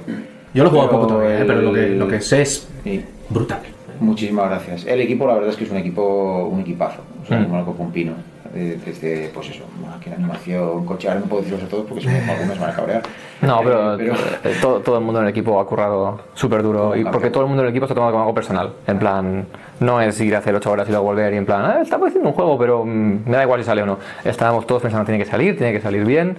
[0.55, 1.45] Yo lo he jugado Pero poco todavía, ¿eh?
[1.45, 3.05] pero lo que, lo que sé es Sí.
[3.29, 3.61] brutal.
[3.99, 4.87] Muchísimas gracias.
[4.87, 7.01] El equipo, la verdad es que es un equipo, un equipazo.
[7.25, 7.45] O sea, Mm.
[7.47, 8.13] como lo cojo un pino.
[8.59, 11.09] Eh, Desde, pues eso, máquina, animación, coche.
[11.09, 13.03] Ahora no puedo decirlos a todos porque no, algunos van a cabrear.
[13.43, 16.63] No, pero, Eh, pero- eh, todo, todo el mundo en el equipo ha currado súper
[16.63, 16.97] duro.
[16.97, 18.73] Y porque todo el mundo en el equipo se ha tomado como algo personal.
[18.87, 19.47] En plan,
[19.81, 22.09] no es ir a hacer 8 horas y luego volver y en plan, ah, estamos
[22.09, 23.99] haciendo un juego, pero mm, me da igual si sale o no.
[24.25, 26.37] Estábamos todos pensando, tiene que salir, tiene que salir bien.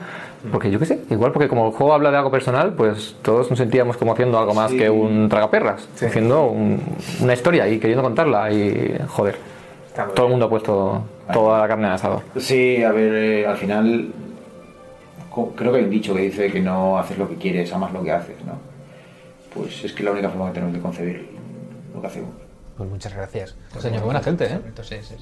[0.51, 3.49] Porque yo qué sé, igual porque como el juego habla de algo personal, pues todos
[3.49, 4.78] nos sentíamos como haciendo algo más Sí.
[4.78, 5.88] que un tragaperras.
[6.01, 6.82] Haciendo un-
[7.22, 8.51] una historia y queriendo contarla.
[8.51, 9.36] Y joder,
[10.15, 11.01] todo el mundo ha puesto
[11.34, 12.23] toda la carne al asado.
[12.38, 14.07] Sí, a ver, eh, al final
[15.55, 18.03] creo que hay un dicho que dice que no haces lo que quieres, amas lo
[18.03, 18.53] que haces, ¿no?
[19.53, 21.30] Pues es que es la única forma que tenemos de concebir
[21.93, 22.30] lo que hacemos.
[22.78, 23.55] Pues muchas gracias.
[23.80, 24.59] Señor, buena gente, ¿eh?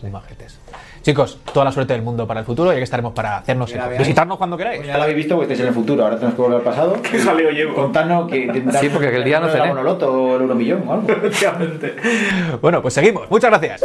[0.02, 0.60] Muy majetes.
[1.04, 3.88] Chicos, toda la suerte del mundo para el futuro y aquí estaremos para hacernos Ya
[3.88, 4.00] veáis.
[4.00, 4.80] visitarnos cuando queráis.
[4.80, 6.64] Pues ya lo habéis visto, porque estáis en el futuro, ahora tenemos que volver al
[6.66, 6.98] pasado.
[7.10, 7.74] ¿Qué jaleo llevo?
[7.76, 9.68] Contadnos que Sí, porque aquel día no el cené.
[9.70, 11.08] Monoloto o el Euromillón o algo.
[12.62, 13.30] Bueno, pues seguimos.
[13.32, 13.82] Muchas gracias.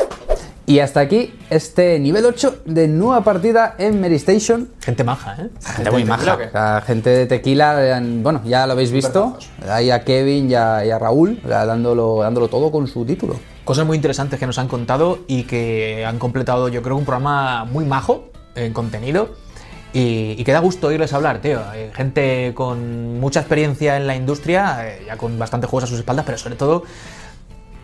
[0.70, 4.68] Y hasta aquí este nivel 8 de nueva partida en Mary Station.
[4.78, 5.48] Gente maja, ¿eh?
[5.64, 6.80] Gente muy maja.
[6.82, 9.36] Gente de tequila, bueno, ya lo habéis visto.
[9.68, 13.34] Ahí a Kevin y a, y a Raúl, dándolo, dándolo todo con su título.
[13.64, 17.64] Cosas muy interesantes que nos han contado y que han completado, yo creo, un programa
[17.64, 19.34] muy majo en contenido.
[19.92, 21.62] Y, y que da gusto oírles hablar, tío.
[21.74, 25.98] Eh, gente con mucha experiencia en la industria, eh, ya con bastante juegos a sus
[25.98, 26.84] espaldas, pero sobre todo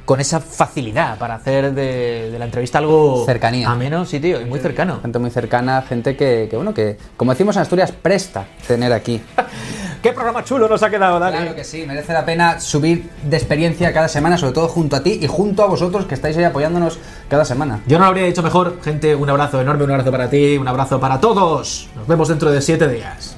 [0.06, 3.68] con esa facilidad para hacer de, de la entrevista algo Cercanía.
[3.68, 5.00] ameno, sí, tío, y muy cercano.
[5.02, 9.20] Gente muy cercana, gente que, que, bueno, que, como decimos en Asturias, presta tener aquí.
[10.02, 11.36] ¿Qué programa chulo nos ha quedado, Dani?
[11.38, 15.02] Claro que sí, merece la pena subir de experiencia cada semana, sobre todo junto a
[15.02, 16.98] ti y junto a vosotros que estáis ahí apoyándonos
[17.28, 17.80] cada semana.
[17.88, 19.16] Yo no lo habría dicho mejor, gente.
[19.16, 21.88] Un abrazo enorme, un abrazo para ti, un abrazo para todos.
[21.96, 23.36] Nos vemos dentro de siete días.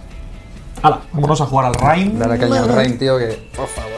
[0.83, 2.19] Hala, vámonos a jugar al Rhyme.
[2.19, 3.49] Dale caña al Rain, tío, que...
[3.57, 3.98] Por favor.